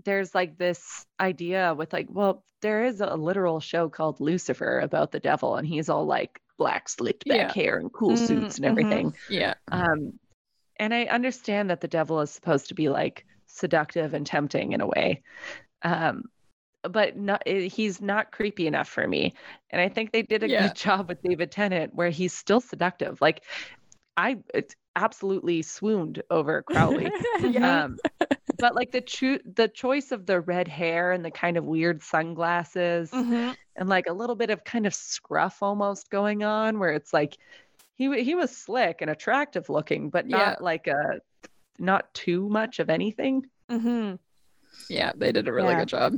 there's 0.05 0.35
like 0.35 0.59
this 0.59 1.07
idea 1.21 1.75
with 1.75 1.93
like, 1.93 2.09
well, 2.11 2.45
there 2.61 2.85
is 2.85 3.01
a 3.01 3.15
literal 3.15 3.61
show 3.61 3.89
called 3.89 4.21
Lucifer 4.21 4.81
about 4.81 5.13
the 5.13 5.21
devil, 5.21 5.57
and 5.57 5.67
he's 5.67 5.89
all 5.89 6.07
like 6.07 6.41
black 6.59 6.89
slicked 6.89 7.27
back 7.29 7.39
Yeah. 7.39 7.53
hair 7.53 7.79
and 7.79 7.93
cool 7.93 8.17
Mm, 8.17 8.27
suits 8.27 8.57
and 8.57 8.65
everything. 8.67 9.15
yeah. 9.29 9.55
Um, 9.71 10.19
and 10.79 10.93
I 10.95 11.05
understand 11.05 11.71
that 11.71 11.81
the 11.81 11.89
devil 11.89 12.21
is 12.21 12.31
supposed 12.31 12.69
to 12.69 12.75
be 12.75 12.89
like 12.89 13.25
seductive 13.47 14.15
and 14.15 14.27
tempting 14.27 14.73
in 14.73 14.81
a 14.81 14.87
way. 14.87 15.23
Um, 15.83 16.25
but 16.83 17.17
not, 17.17 17.43
eh, 17.47 17.69
he's 17.69 18.01
not 18.01 18.33
creepy 18.33 18.67
enough 18.67 18.89
for 18.89 19.07
me. 19.07 19.35
And 19.71 19.81
I 19.81 19.89
think 19.89 20.13
they 20.13 20.23
did 20.23 20.43
a 20.43 20.49
Yeah. 20.49 20.69
good 20.69 20.75
job 20.77 21.09
with 21.09 21.23
David 21.23 21.51
Tennant 21.51 21.95
where 21.95 22.11
he's 22.11 22.33
still 22.35 22.61
seductive. 22.61 23.21
Like 23.21 23.43
I 24.17 24.39
it's 24.55 24.75
absolutely 24.97 25.63
swooned 25.63 26.23
over 26.31 26.63
Crowley. 26.67 27.11
Yeah. 27.41 27.85
um, 27.85 27.99
but 28.59 28.75
like 28.75 28.93
the 28.93 29.01
cho- 29.01 29.41
the 29.45 29.69
choice 29.69 30.13
of 30.13 30.27
the 30.27 30.41
red 30.41 30.69
hair 30.69 31.11
and 31.13 31.25
the 31.25 31.31
kind 31.31 31.57
of 31.57 31.65
weird 31.65 32.03
sunglasses 32.03 33.11
Mhm. 33.11 33.57
and 33.77 33.89
like 33.89 34.07
a 34.07 34.13
little 34.13 34.37
bit 34.37 34.51
of 34.51 34.63
kind 34.65 34.87
of 34.87 34.95
scruff 34.95 35.63
almost 35.63 36.11
going 36.11 36.45
on 36.45 36.79
where 36.79 36.93
it's 36.93 37.13
like 37.13 37.37
he 37.97 38.23
he 38.23 38.35
was 38.35 38.57
slick 38.57 38.99
and 39.01 39.11
attractive 39.11 39.69
looking 39.69 40.11
but 40.11 40.27
not 40.29 40.39
Yeah. 40.39 40.57
like 40.61 40.87
a 40.87 41.21
not 41.79 42.13
too 42.15 42.49
much 42.49 42.79
of 42.79 42.89
anything 42.91 43.47
Mhm. 43.71 44.19
yeah, 44.89 45.13
they 45.17 45.33
did 45.33 45.49
a 45.49 45.53
really 45.53 45.71
Yeah. 45.71 45.81
good 45.81 45.89
job. 45.89 46.13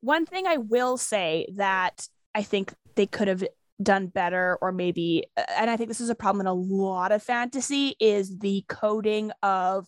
One 0.00 0.26
thing 0.26 0.46
I 0.46 0.58
will 0.58 0.96
say 0.98 1.46
that 1.54 2.08
I 2.34 2.42
think 2.42 2.72
they 2.94 3.06
could 3.06 3.28
have 3.28 3.42
done 3.82 4.08
better, 4.08 4.58
or 4.60 4.72
maybe, 4.72 5.24
and 5.56 5.70
I 5.70 5.76
think 5.76 5.88
this 5.88 6.00
is 6.00 6.10
a 6.10 6.14
problem 6.14 6.40
in 6.40 6.46
a 6.46 6.52
lot 6.52 7.12
of 7.12 7.22
fantasy, 7.22 7.94
is 8.00 8.38
the 8.38 8.64
coding 8.68 9.30
of 9.42 9.86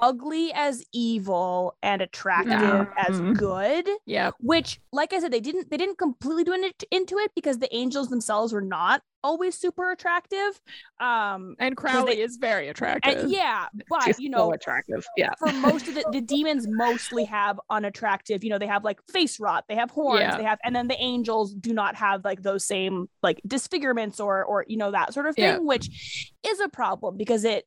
ugly 0.00 0.52
as 0.54 0.82
evil 0.92 1.76
and 1.82 2.00
attractive 2.00 2.52
Yeah. 2.60 2.84
as 2.96 3.20
Mhm. 3.20 3.36
good. 3.36 3.90
Yeah. 4.06 4.30
Which, 4.40 4.80
like 4.92 5.12
I 5.12 5.18
said, 5.20 5.30
they 5.32 5.40
didn't 5.40 5.70
they 5.70 5.76
didn't 5.76 5.98
completely 5.98 6.44
do 6.44 6.52
it 6.54 6.84
into 6.90 7.18
it 7.18 7.32
because 7.34 7.58
the 7.58 7.74
angels 7.74 8.08
themselves 8.08 8.52
were 8.52 8.62
not 8.62 9.02
always 9.22 9.54
super 9.54 9.90
attractive. 9.90 10.58
Um, 10.98 11.54
And 11.58 11.76
Crowley 11.76 12.20
is 12.22 12.38
very 12.38 12.68
attractive. 12.68 13.18
and 13.18 13.30
yeah, 13.30 13.66
but 13.90 14.04
She's 14.04 14.18
you 14.18 14.30
so 14.32 14.38
know, 14.38 14.52
attractive 14.52 15.04
yeah 15.18 15.34
for 15.38 15.52
most 15.52 15.88
of 15.88 15.94
the, 15.94 16.04
the 16.12 16.22
demons 16.22 16.66
mostly 16.68 17.24
have 17.24 17.60
unattractive 17.68 18.42
you 18.42 18.48
know 18.48 18.58
they 18.58 18.66
have 18.66 18.82
like 18.82 18.98
face 19.12 19.38
rot 19.38 19.64
they 19.68 19.74
have 19.74 19.90
horns 19.90 20.20
Yeah. 20.20 20.36
they 20.38 20.44
have 20.44 20.58
and 20.64 20.74
then 20.74 20.88
the 20.88 20.98
angels 20.98 21.52
do 21.52 21.74
not 21.74 21.96
have 21.96 22.24
like 22.24 22.42
those 22.42 22.64
same 22.64 23.10
like 23.22 23.40
disfigurements 23.46 24.20
or 24.20 24.42
or 24.44 24.64
you 24.68 24.78
know 24.78 24.90
that 24.90 25.12
sort 25.12 25.26
of 25.26 25.34
thing 25.34 25.44
Yeah. 25.44 25.58
which 25.58 26.32
is 26.46 26.58
a 26.60 26.68
problem 26.70 27.18
because 27.18 27.44
it 27.44 27.66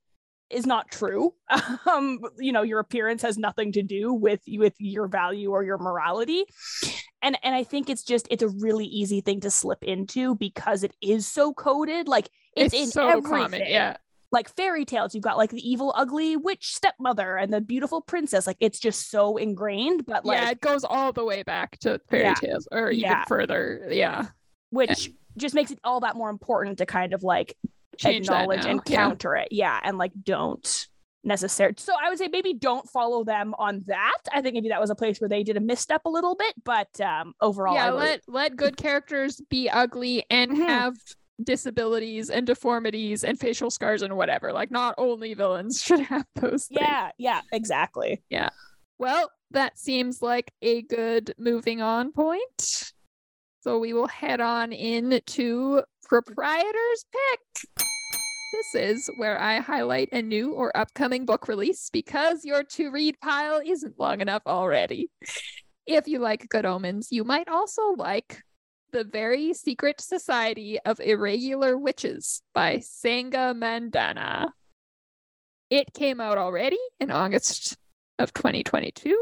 is 0.54 0.66
not 0.66 0.90
true 0.92 1.34
um 1.92 2.20
you 2.38 2.52
know 2.52 2.62
your 2.62 2.80
appearance 2.80 3.22
has 3.22 3.38
nothing 3.38 3.72
to 3.72 3.82
do 3.84 4.14
with 4.14 4.42
with 4.48 4.74
your 4.80 5.08
value 5.08 5.52
or 5.52 5.64
your 5.64 5.78
morality 5.78 6.46
and 7.22 7.38
and 7.44 7.56
i 7.56 7.64
think 7.64 7.90
it's 7.90 8.04
just 8.04 8.28
it's 8.32 8.44
a 8.44 8.50
really 8.50 8.86
easy 8.86 9.22
thing 9.22 9.40
to 9.40 9.50
slip 9.50 9.84
into 9.84 10.36
because 10.36 10.84
it 10.84 10.94
is 11.02 11.28
so 11.28 11.54
coded 11.54 12.08
like 12.08 12.30
it's, 12.56 12.74
in 12.74 12.88
so 12.88 13.08
everything 13.08 13.42
common. 13.44 13.62
Yeah. 13.66 13.98
like 14.32 14.48
fairy 14.56 14.86
tales 14.86 15.16
you've 15.16 15.24
got 15.24 15.38
like 15.38 15.50
the 15.50 15.68
evil 15.68 15.92
ugly 15.96 16.38
witch 16.38 16.74
stepmother 16.76 17.36
and 17.38 17.52
the 17.52 17.62
beautiful 17.62 18.02
princess 18.02 18.46
like 18.46 18.58
it's 18.60 18.80
just 18.80 19.10
so 19.10 19.38
ingrained 19.38 20.06
but 20.06 20.24
like 20.26 20.40
yeah, 20.40 20.50
it 20.52 20.62
goes 20.62 20.84
all 20.84 21.12
the 21.12 21.26
way 21.26 21.44
back 21.44 21.78
to 21.80 22.00
fairy 22.10 22.24
Yeah. 22.26 22.34
tales 22.36 22.68
or 22.72 22.92
even 22.92 23.02
Yeah. 23.10 23.26
further. 23.26 23.88
Yeah. 23.90 24.28
which 24.70 25.12
just 25.36 25.56
makes 25.56 25.72
it 25.72 25.80
all 25.84 26.02
that 26.02 26.16
more 26.16 26.30
important 26.30 26.78
to 26.78 26.86
kind 26.86 27.14
of 27.14 27.24
like 27.24 27.56
Change 27.98 28.28
acknowledge 28.28 28.64
now. 28.64 28.72
and 28.72 28.82
Yeah. 28.88 28.96
counter 28.98 29.36
it 29.36 29.50
yeah 29.52 29.80
and 29.84 29.98
like 29.98 30.12
don't 30.24 30.88
necessarily 31.26 31.76
so 31.78 31.94
i 32.04 32.10
would 32.10 32.18
say 32.18 32.28
maybe 32.28 32.54
don't 32.54 32.90
follow 32.90 33.24
them 33.24 33.54
on 33.58 33.82
that 33.88 34.18
i 34.34 34.42
think 34.42 34.56
maybe 34.56 34.68
that 34.70 34.82
was 34.82 34.90
a 34.90 34.96
place 34.96 35.22
where 35.22 35.30
they 35.30 35.42
did 35.44 35.56
a 35.56 35.62
misstep 35.62 36.02
a 36.06 36.10
little 36.10 36.36
bit 36.36 36.54
but 36.66 37.00
um 37.00 37.34
overall 37.40 37.74
yeah, 37.76 37.88
really- 37.88 38.00
let 38.00 38.22
let 38.28 38.56
good 38.58 38.76
characters 38.76 39.40
be 39.50 39.70
ugly 39.70 40.26
and 40.30 40.52
Mhm. 40.52 40.66
have 40.68 40.96
disabilities 41.44 42.30
and 42.30 42.46
deformities 42.46 43.24
and 43.24 43.40
facial 43.40 43.72
scars 43.72 44.04
and 44.04 44.16
whatever. 44.16 44.54
Like 44.54 44.70
not 44.70 44.94
only 45.00 45.34
villains 45.34 45.82
should 45.84 46.00
have 46.02 46.26
those 46.36 46.68
things. 46.68 46.80
yeah 46.80 47.10
yeah 47.18 47.42
exactly 47.52 48.22
Yeah. 48.30 48.50
Well, 49.00 49.32
that 49.52 49.78
seems 49.80 50.22
like 50.22 50.52
a 50.62 50.84
good 50.84 51.34
moving 51.40 51.82
on 51.82 52.12
point. 52.12 52.94
So 53.62 53.80
we 53.80 53.94
will 53.94 54.08
head 54.08 54.40
on 54.42 54.72
into 54.72 55.82
proprietor's 56.08 57.06
pick. 57.12 57.70
This 58.54 58.76
is 58.76 59.10
where 59.18 59.40
I 59.40 59.60
highlight 59.60 60.10
a 60.12 60.22
new 60.22 60.54
or 60.54 60.76
upcoming 60.78 61.26
book 61.26 61.48
release 61.48 61.90
because 61.92 62.46
your 62.46 62.64
to 62.64 62.92
read 62.92 63.20
pile 63.20 63.62
isn't 63.66 64.00
long 64.00 64.22
enough 64.22 64.44
already. 64.46 65.10
If 65.88 66.08
you 66.08 66.20
like 66.20 66.50
Good 66.50 66.66
Omens, 66.66 67.08
you 67.12 67.24
might 67.24 67.50
also 67.50 67.96
like 67.98 68.42
The 68.92 69.04
Very 69.04 69.54
Secret 69.54 70.00
Society 70.00 70.80
of 70.86 71.00
Irregular 71.00 71.78
Witches 71.78 72.44
by 72.54 72.78
Sangu 72.78 73.58
Mandanna. 73.58 74.50
It 75.70 75.92
came 75.94 76.22
out 76.22 76.38
already 76.38 76.80
in 77.00 77.10
August 77.10 77.76
of 78.20 78.34
2022. 78.34 79.18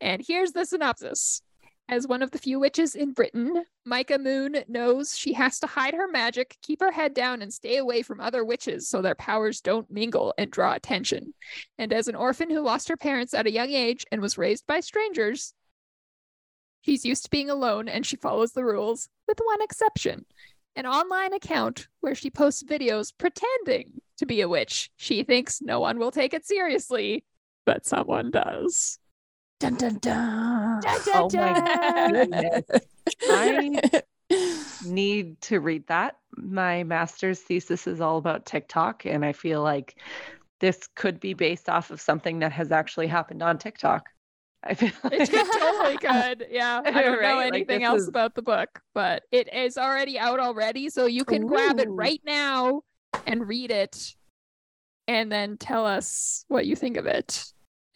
And 0.00 0.22
here's 0.26 0.52
the 0.52 0.66
synopsis. 0.66 1.40
As 1.88 2.08
one 2.08 2.22
of 2.22 2.30
the 2.30 2.38
few 2.38 2.58
witches 2.58 2.94
in 2.94 3.12
Britain, 3.12 3.64
Micah 3.84 4.18
Moon 4.18 4.64
knows 4.68 5.16
she 5.16 5.34
has 5.34 5.60
to 5.60 5.66
hide 5.66 5.92
her 5.92 6.08
magic, 6.08 6.56
keep 6.62 6.80
her 6.80 6.90
head 6.90 7.12
down, 7.12 7.42
and 7.42 7.52
stay 7.52 7.76
away 7.76 8.00
from 8.00 8.20
other 8.20 8.42
witches 8.42 8.88
so 8.88 9.02
their 9.02 9.14
powers 9.14 9.60
don't 9.60 9.90
mingle 9.90 10.32
and 10.38 10.50
draw 10.50 10.72
attention. 10.72 11.34
And 11.76 11.92
as 11.92 12.08
an 12.08 12.14
orphan 12.14 12.48
who 12.48 12.62
lost 12.62 12.88
her 12.88 12.96
parents 12.96 13.34
at 13.34 13.46
a 13.46 13.52
young 13.52 13.70
age 13.70 14.06
and 14.10 14.22
was 14.22 14.38
raised 14.38 14.66
by 14.66 14.80
strangers, 14.80 15.52
she's 16.80 17.04
used 17.04 17.24
to 17.24 17.30
being 17.30 17.50
alone 17.50 17.88
and 17.88 18.06
she 18.06 18.16
follows 18.16 18.52
the 18.52 18.64
rules, 18.64 19.08
with 19.28 19.38
one 19.44 19.60
exception 19.60 20.24
an 20.76 20.86
online 20.86 21.32
account 21.32 21.86
where 22.00 22.14
she 22.14 22.30
posts 22.30 22.62
videos 22.64 23.12
pretending 23.16 24.00
to 24.18 24.26
be 24.26 24.40
a 24.40 24.48
witch. 24.48 24.90
She 24.96 25.22
thinks 25.22 25.62
no 25.62 25.80
one 25.80 25.98
will 25.98 26.10
take 26.10 26.34
it 26.34 26.46
seriously, 26.46 27.24
but 27.64 27.86
someone 27.86 28.30
does. 28.30 28.98
Dun 29.60 29.74
dun 29.76 29.98
dun, 29.98 30.80
Dun, 30.80 31.00
Oh 31.14 31.28
dun, 31.28 31.64
my 31.64 32.10
goodness. 32.12 32.64
I 33.30 34.02
need 34.86 35.40
to 35.42 35.60
read 35.60 35.86
that. 35.88 36.16
My 36.36 36.82
master's 36.84 37.40
thesis 37.40 37.86
is 37.86 38.00
all 38.00 38.18
about 38.18 38.46
TikTok, 38.46 39.04
and 39.06 39.24
I 39.24 39.32
feel 39.32 39.62
like 39.62 39.98
this 40.60 40.88
could 40.96 41.20
be 41.20 41.34
based 41.34 41.68
off 41.68 41.90
of 41.90 42.00
something 42.00 42.40
that 42.40 42.52
has 42.52 42.72
actually 42.72 43.06
happened 43.06 43.42
on 43.42 43.58
TikTok. 43.58 44.08
I 44.62 44.74
feel 44.74 44.90
It 45.12 45.30
like 45.32 45.50
totally 45.60 45.96
could. 45.98 46.46
Yeah. 46.50 46.80
I 46.84 46.90
don't 46.90 47.12
know 47.12 47.18
Right? 47.20 47.36
Like, 47.36 47.46
anything 47.54 47.80
this 47.80 47.86
else 47.88 48.02
is- 48.02 48.08
about 48.08 48.34
the 48.34 48.42
book, 48.42 48.80
but 48.94 49.22
it 49.30 49.52
is 49.52 49.76
already 49.76 50.18
out 50.18 50.40
already. 50.40 50.88
So 50.88 51.06
you 51.06 51.24
can 51.24 51.46
grab 51.46 51.78
it 51.80 51.88
right 51.90 52.20
now 52.24 52.80
and 53.26 53.46
read 53.46 53.70
it 53.70 54.14
and 55.06 55.30
then 55.30 55.58
tell 55.58 55.84
us 55.86 56.46
what 56.48 56.64
you 56.66 56.76
think 56.76 56.96
of 56.96 57.04
it. 57.06 57.44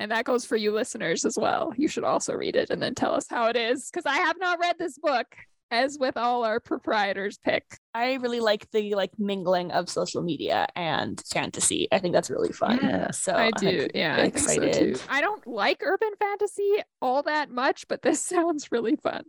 And 0.00 0.10
that 0.10 0.24
goes 0.24 0.44
for 0.44 0.56
you 0.56 0.70
listeners 0.72 1.24
as 1.24 1.36
well. 1.36 1.72
You 1.76 1.88
should 1.88 2.04
also 2.04 2.34
read 2.34 2.54
it 2.54 2.70
and 2.70 2.80
then 2.80 2.94
tell 2.94 3.14
us 3.14 3.26
how 3.28 3.46
it 3.48 3.56
is. 3.56 3.90
Because 3.90 4.06
I 4.06 4.18
have 4.18 4.38
not 4.38 4.60
read 4.60 4.76
this 4.78 4.96
book, 4.98 5.26
as 5.70 5.98
with 5.98 6.16
all 6.16 6.44
our 6.44 6.60
proprietors 6.60 7.38
pick. 7.38 7.64
I 7.94 8.14
really 8.14 8.40
like 8.40 8.70
the 8.70 8.94
like 8.94 9.10
mingling 9.18 9.70
of 9.70 9.88
social 9.88 10.22
media 10.22 10.66
and 10.76 11.22
fantasy. 11.32 11.88
I 11.92 11.98
think 11.98 12.14
that's 12.14 12.30
really 12.30 12.52
fun. 12.52 12.78
Yeah, 12.82 13.10
so 13.10 13.32
I 13.32 13.46
I'm 13.46 13.50
do. 13.58 13.88
Yeah, 13.94 14.16
I 14.16 14.30
think 14.30 14.38
so 14.38 14.54
too. 14.54 14.62
excited. 14.62 15.02
I 15.08 15.20
don't 15.20 15.46
like 15.46 15.82
urban 15.82 16.12
fantasy 16.18 16.76
all 17.02 17.22
that 17.24 17.50
much, 17.50 17.86
but 17.88 18.02
this 18.02 18.20
sounds 18.24 18.70
really 18.72 18.96
fun. 18.96 19.24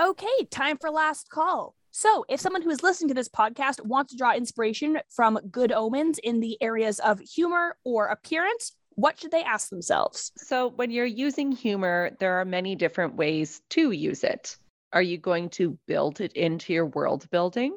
Okay, 0.00 0.44
time 0.50 0.76
for 0.78 0.90
last 0.90 1.30
call. 1.30 1.74
So, 1.90 2.26
if 2.28 2.40
someone 2.40 2.60
who 2.60 2.68
is 2.68 2.82
listening 2.82 3.08
to 3.08 3.14
this 3.14 3.30
podcast 3.30 3.82
wants 3.82 4.12
to 4.12 4.18
draw 4.18 4.34
inspiration 4.34 4.98
from 5.08 5.38
good 5.50 5.72
omens 5.72 6.18
in 6.18 6.40
the 6.40 6.58
areas 6.60 6.98
of 6.98 7.20
humor 7.20 7.78
or 7.84 8.08
appearance, 8.08 8.76
what 8.96 9.20
should 9.20 9.30
they 9.30 9.42
ask 9.42 9.68
themselves? 9.68 10.32
So, 10.36 10.68
when 10.68 10.90
you're 10.90 11.04
using 11.04 11.52
humor, 11.52 12.10
there 12.18 12.40
are 12.40 12.44
many 12.44 12.74
different 12.74 13.14
ways 13.14 13.60
to 13.70 13.90
use 13.92 14.24
it. 14.24 14.56
Are 14.92 15.02
you 15.02 15.18
going 15.18 15.50
to 15.50 15.78
build 15.86 16.20
it 16.20 16.32
into 16.32 16.72
your 16.72 16.86
world 16.86 17.28
building? 17.30 17.76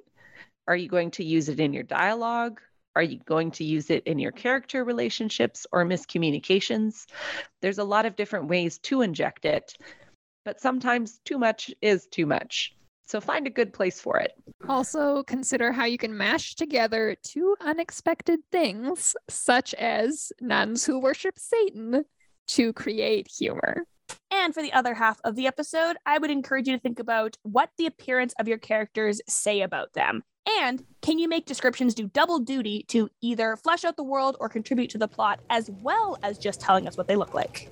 Are 0.67 0.75
you 0.75 0.87
going 0.87 1.11
to 1.11 1.23
use 1.23 1.49
it 1.49 1.59
in 1.59 1.73
your 1.73 1.83
dialogue? 1.83 2.61
Are 2.95 3.03
you 3.03 3.19
going 3.25 3.51
to 3.51 3.63
use 3.63 3.89
it 3.89 4.03
in 4.05 4.17
your 4.17 4.31
character 4.31 4.83
relationships 4.83 5.67
or 5.71 5.85
miscommunications? 5.85 7.05
There's 7.61 7.79
a 7.79 7.83
lot 7.83 8.05
of 8.05 8.15
different 8.15 8.47
ways 8.47 8.77
to 8.79 9.01
inject 9.01 9.45
it, 9.45 9.77
but 10.45 10.61
sometimes 10.61 11.19
too 11.25 11.37
much 11.37 11.71
is 11.81 12.07
too 12.07 12.25
much. 12.25 12.75
So 13.09 13.19
find 13.19 13.47
a 13.47 13.49
good 13.49 13.73
place 13.73 13.99
for 13.99 14.19
it. 14.19 14.33
Also, 14.67 15.23
consider 15.23 15.71
how 15.71 15.85
you 15.85 15.97
can 15.97 16.15
mash 16.15 16.53
together 16.53 17.15
two 17.23 17.55
unexpected 17.59 18.39
things, 18.51 19.15
such 19.27 19.73
as 19.73 20.31
nuns 20.39 20.85
who 20.85 20.99
worship 20.99 21.39
Satan, 21.39 22.05
to 22.49 22.71
create 22.73 23.27
humor. 23.27 23.83
And 24.29 24.53
for 24.53 24.61
the 24.61 24.73
other 24.73 24.93
half 24.93 25.19
of 25.23 25.35
the 25.35 25.47
episode, 25.47 25.95
I 26.05 26.19
would 26.19 26.29
encourage 26.29 26.67
you 26.67 26.75
to 26.75 26.79
think 26.79 26.99
about 26.99 27.35
what 27.41 27.71
the 27.79 27.87
appearance 27.87 28.35
of 28.39 28.47
your 28.47 28.59
characters 28.59 29.21
say 29.27 29.61
about 29.61 29.93
them. 29.93 30.21
And 30.61 30.83
can 31.01 31.17
you 31.17 31.27
make 31.27 31.47
descriptions 31.47 31.95
do 31.95 32.07
double 32.07 32.37
duty 32.37 32.85
to 32.89 33.09
either 33.21 33.55
flesh 33.55 33.85
out 33.85 33.97
the 33.97 34.03
world 34.03 34.37
or 34.39 34.49
contribute 34.49 34.91
to 34.91 34.99
the 34.99 35.07
plot, 35.07 35.39
as 35.49 35.71
well 35.81 36.19
as 36.21 36.37
just 36.37 36.61
telling 36.61 36.87
us 36.87 36.95
what 36.95 37.07
they 37.07 37.15
look 37.15 37.33
like? 37.33 37.71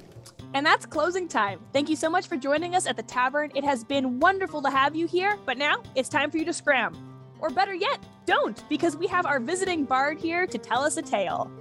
And 0.57 0.65
that's 0.65 0.87
closing 0.87 1.27
time. 1.27 1.59
Thank 1.71 1.87
you 1.87 1.95
so 1.95 2.09
much 2.09 2.25
for 2.25 2.35
joining 2.35 2.73
us 2.73 2.87
at 2.87 2.97
the 2.97 3.03
tavern. 3.03 3.51
It 3.53 3.63
has 3.63 3.83
been 3.83 4.19
wonderful 4.19 4.59
to 4.63 4.71
have 4.71 4.95
you 4.95 5.05
here, 5.05 5.37
but 5.45 5.55
now 5.55 5.83
it's 5.93 6.09
time 6.09 6.31
for 6.31 6.39
you 6.39 6.45
to 6.45 6.51
scram. 6.51 6.97
Or 7.37 7.51
better 7.51 7.75
yet, 7.75 8.03
don't, 8.25 8.67
because 8.67 8.97
we 8.97 9.05
have 9.05 9.27
our 9.27 9.39
visiting 9.39 9.85
bard 9.85 10.19
here 10.19 10.47
to 10.47 10.57
tell 10.57 10.81
us 10.81 10.97
a 10.97 11.03
tale. 11.03 11.51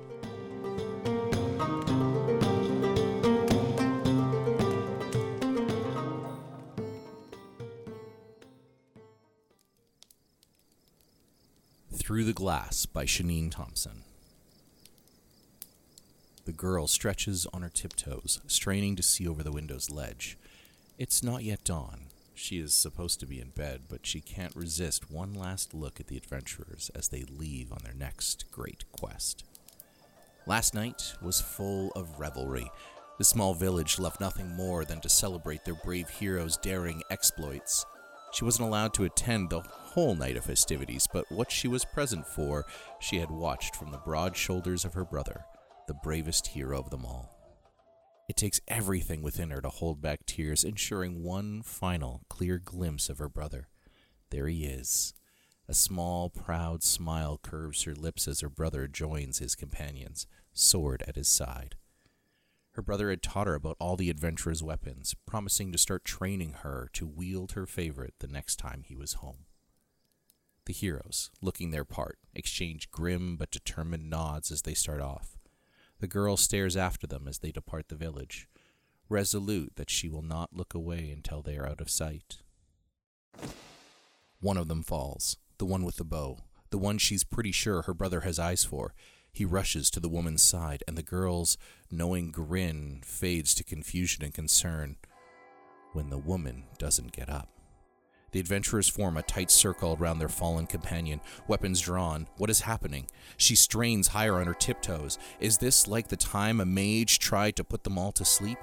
Through 11.95 12.25
the 12.25 12.33
Glass 12.33 12.87
by 12.87 13.05
Shaneen 13.05 13.51
Thompson. 13.51 14.05
The 16.47 16.53
girl 16.53 16.87
stretches 16.87 17.45
on 17.53 17.63
her 17.63 17.69
tiptoes, 17.69 18.41
straining 18.47 18.95
to 18.95 19.03
see 19.03 19.27
over 19.27 19.43
the 19.43 19.51
window's 19.51 19.91
ledge. 19.91 20.39
It's 20.97 21.21
not 21.21 21.43
yet 21.43 21.65
dawn. 21.65 22.03
She 22.37 22.61
is 22.61 22.73
supposed 22.73 23.19
to 23.19 23.27
be 23.27 23.41
in 23.41 23.51
bed, 23.51 23.83
but 23.89 24.07
she 24.07 24.21
can't 24.21 24.55
resist 24.55 25.11
one 25.11 25.35
last 25.35 25.75
look 25.75 25.99
at 25.99 26.07
the 26.07 26.17
adventurers 26.17 26.89
as 26.95 27.09
they 27.09 27.25
leave 27.25 27.73
on 27.73 27.81
their 27.83 27.95
next 27.95 28.45
great 28.53 28.85
quest. 28.93 29.43
Last 30.47 30.73
night 30.73 31.15
was 31.21 31.41
full 31.41 31.91
of 31.97 32.21
revelry. 32.21 32.71
The 33.19 33.25
small 33.25 33.53
village 33.53 33.99
left 33.99 34.21
nothing 34.21 34.49
more 34.55 34.85
than 34.85 35.01
to 35.01 35.09
celebrate 35.09 35.65
their 35.65 35.75
brave 35.75 36.09
hero's 36.09 36.57
daring 36.59 37.03
exploits. 37.11 37.85
She 38.33 38.45
wasn't 38.45 38.69
allowed 38.69 38.95
to 38.95 39.05
attend 39.05 39.51
the 39.51 39.63
whole 39.63 40.15
night 40.15 40.37
of 40.37 40.45
festivities, 40.45 41.09
but 41.13 41.25
what 41.33 41.51
she 41.51 41.67
was 41.67 41.85
present 41.85 42.25
for, 42.25 42.67
she 43.01 43.17
had 43.19 43.33
watched 43.33 43.75
from 43.75 43.91
the 43.91 43.99
broad 43.99 44.37
shoulders 44.37 44.85
of 44.85 44.95
her 44.95 45.05
brother 45.05 45.45
the 45.87 45.95
bravest 45.95 46.49
hero 46.49 46.79
of 46.79 46.91
them 46.91 47.05
all. 47.05 47.37
It 48.29 48.37
takes 48.37 48.61
everything 48.67 49.23
within 49.23 49.51
her 49.51 49.61
to 49.61 49.69
hold 49.69 50.03
back 50.03 50.27
tears, 50.27 50.65
ensuring 50.65 51.23
one 51.23 51.63
final 51.63 52.23
clear 52.29 52.59
glimpse 52.59 53.09
of 53.09 53.19
her 53.19 53.29
brother. 53.29 53.69
There 54.31 54.49
he 54.49 54.65
is. 54.65 55.15
A 55.69 55.75
small, 55.75 56.31
proud 56.31 56.83
smile 56.83 57.39
curves 57.41 57.85
her 57.85 57.95
lips 57.95 58.27
as 58.27 58.41
her 58.41 58.49
brother 58.49 58.89
joins 58.89 59.39
his 59.39 59.55
companions, 59.55 60.27
sword 60.53 61.05
at 61.07 61.17
his 61.17 61.29
side. 61.29 61.77
Her 62.73 62.83
brother 62.83 63.11
had 63.11 63.23
taught 63.23 63.47
her 63.47 63.55
about 63.55 63.77
all 63.81 63.97
the 63.97 64.11
adventurer's 64.11 64.63
weapons, 64.63 65.15
promising 65.25 65.73
to 65.73 65.79
start 65.79 66.05
training 66.05 66.57
her 66.63 66.91
to 66.93 67.07
wield 67.07 67.53
her 67.53 67.67
favorite 67.67 68.15
the 68.19 68.27
next 68.27 68.57
time 68.57 68.83
he 68.85 68.95
was 68.95 69.15
home. 69.15 69.47
The 70.67 70.73
heroes, 70.73 71.31
looking 71.41 71.71
their 71.71 71.85
part, 71.85 72.19
exchange 72.35 72.91
grim 72.91 73.37
but 73.37 73.51
determined 73.51 74.11
nods 74.11 74.51
as 74.51 74.63
they 74.63 74.75
start 74.75 75.01
off. 75.01 75.37
The 75.99 76.07
girl 76.07 76.37
stares 76.37 76.77
after 76.77 77.07
them 77.07 77.27
as 77.27 77.39
they 77.39 77.51
depart 77.51 77.89
the 77.89 77.97
village, 77.97 78.49
resolute 79.09 79.77
that 79.77 79.91
she 79.91 80.09
will 80.09 80.23
not 80.23 80.55
look 80.55 80.75
away 80.75 81.11
until 81.11 81.43
they 81.43 81.57
are 81.57 81.67
out 81.67 81.81
of 81.81 81.91
sight. 81.91 82.39
One 84.41 84.57
of 84.57 84.69
them 84.69 84.83
falls, 84.83 85.37
the 85.59 85.65
one 85.65 85.85
with 85.85 85.97
the 85.97 86.05
bow, 86.05 86.39
the 86.71 86.79
one 86.79 86.99
she's 86.99 87.25
pretty 87.25 87.53
sure 87.53 87.83
her 87.83 87.95
brother 87.95 88.21
has 88.21 88.39
eyes 88.39 88.65
for. 88.65 88.95
He 89.33 89.45
rushes 89.45 89.91
to 89.91 90.01
the 90.01 90.09
woman's 90.09 90.43
side, 90.43 90.83
and 90.87 90.97
the 90.97 91.03
girl's 91.03 91.57
knowing 91.91 92.31
grin 92.31 93.01
fades 93.05 93.55
to 93.55 93.65
confusion 93.65 94.25
and 94.25 94.35
concern 94.35 94.97
when 95.93 96.11
the 96.11 96.19
woman 96.19 96.65
doesn't 96.79 97.13
get 97.13 97.31
up. 97.31 97.56
The 98.37 98.41
adventurers 98.41 98.87
form 98.87 99.17
a 99.17 99.23
tight 99.23 99.51
circle 99.51 99.97
around 99.99 100.19
their 100.19 100.29
fallen 100.29 100.67
companion, 100.67 101.23
weapons 101.49 101.81
drawn. 101.81 102.29
What 102.37 102.51
is 102.51 102.61
happening? 102.61 103.07
She 103.39 103.57
strains 103.57 104.09
higher 104.09 104.35
on 104.35 104.47
her 104.47 104.53
tiptoes. 104.53 105.19
Is 105.41 105.57
this 105.57 105.87
like 105.89 106.09
the 106.09 106.19
time 106.19 106.61
a 106.61 106.67
mage 106.67 107.19
tried 107.19 107.57
to 107.57 107.65
put 107.65 107.83
them 107.83 107.97
all 107.97 108.13
to 108.13 108.27
sleep? 108.27 108.59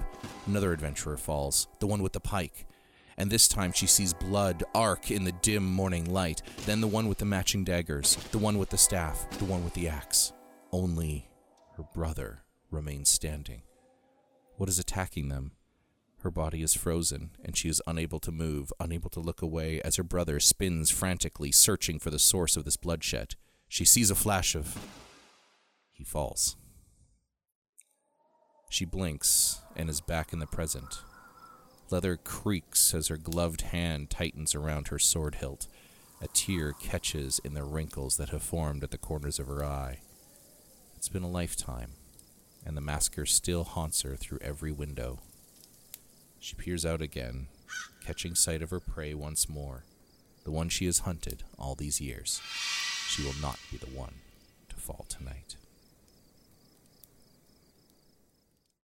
Another 0.46 0.72
adventurer 0.72 1.16
falls, 1.16 1.66
the 1.80 1.88
one 1.88 2.04
with 2.04 2.12
the 2.12 2.20
pike. 2.20 2.66
And 3.18 3.32
this 3.32 3.48
time 3.48 3.72
she 3.72 3.88
sees 3.88 4.14
blood 4.14 4.62
arc 4.76 5.10
in 5.10 5.24
the 5.24 5.32
dim 5.32 5.66
morning 5.66 6.04
light. 6.04 6.40
Then 6.66 6.80
the 6.80 6.86
one 6.86 7.08
with 7.08 7.18
the 7.18 7.24
matching 7.24 7.64
daggers, 7.64 8.14
the 8.30 8.38
one 8.38 8.58
with 8.58 8.70
the 8.70 8.78
staff, 8.78 9.28
the 9.38 9.44
one 9.44 9.64
with 9.64 9.74
the 9.74 9.88
axe. 9.88 10.32
Only 10.70 11.28
her 11.76 11.84
brother 11.92 12.44
remains 12.70 13.08
standing. 13.08 13.62
What 14.56 14.68
is 14.68 14.78
attacking 14.78 15.30
them? 15.30 15.50
Her 16.24 16.30
body 16.30 16.62
is 16.62 16.72
frozen, 16.72 17.32
and 17.44 17.54
she 17.54 17.68
is 17.68 17.82
unable 17.86 18.18
to 18.20 18.32
move, 18.32 18.72
unable 18.80 19.10
to 19.10 19.20
look 19.20 19.42
away 19.42 19.82
as 19.82 19.96
her 19.96 20.02
brother 20.02 20.40
spins 20.40 20.90
frantically, 20.90 21.52
searching 21.52 21.98
for 21.98 22.08
the 22.08 22.18
source 22.18 22.56
of 22.56 22.64
this 22.64 22.78
bloodshed. 22.78 23.34
She 23.68 23.84
sees 23.84 24.10
a 24.10 24.14
flash 24.14 24.54
of. 24.54 24.78
He 25.92 26.02
falls. 26.02 26.56
She 28.70 28.86
blinks 28.86 29.60
and 29.76 29.90
is 29.90 30.00
back 30.00 30.32
in 30.32 30.38
the 30.38 30.46
present. 30.46 31.02
Leather 31.90 32.16
creaks 32.16 32.94
as 32.94 33.08
her 33.08 33.18
gloved 33.18 33.60
hand 33.60 34.08
tightens 34.08 34.54
around 34.54 34.88
her 34.88 34.98
sword 34.98 35.34
hilt. 35.34 35.68
A 36.22 36.28
tear 36.28 36.72
catches 36.72 37.38
in 37.44 37.52
the 37.52 37.64
wrinkles 37.64 38.16
that 38.16 38.30
have 38.30 38.42
formed 38.42 38.82
at 38.82 38.92
the 38.92 38.96
corners 38.96 39.38
of 39.38 39.46
her 39.46 39.62
eye. 39.62 39.98
It's 40.96 41.10
been 41.10 41.22
a 41.22 41.28
lifetime, 41.28 41.90
and 42.64 42.78
the 42.78 42.80
massacre 42.80 43.26
still 43.26 43.64
haunts 43.64 44.00
her 44.00 44.16
through 44.16 44.38
every 44.40 44.72
window. 44.72 45.20
She 46.44 46.54
peers 46.56 46.84
out 46.84 47.00
again, 47.00 47.46
catching 48.04 48.34
sight 48.34 48.60
of 48.60 48.68
her 48.68 48.78
prey 48.78 49.14
once 49.14 49.48
more, 49.48 49.84
the 50.44 50.50
one 50.50 50.68
she 50.68 50.84
has 50.84 50.98
hunted 50.98 51.42
all 51.58 51.74
these 51.74 52.02
years. 52.02 52.42
She 53.08 53.22
will 53.22 53.32
not 53.40 53.58
be 53.70 53.78
the 53.78 53.86
one 53.86 54.16
to 54.68 54.76
fall 54.76 55.06
tonight. 55.08 55.56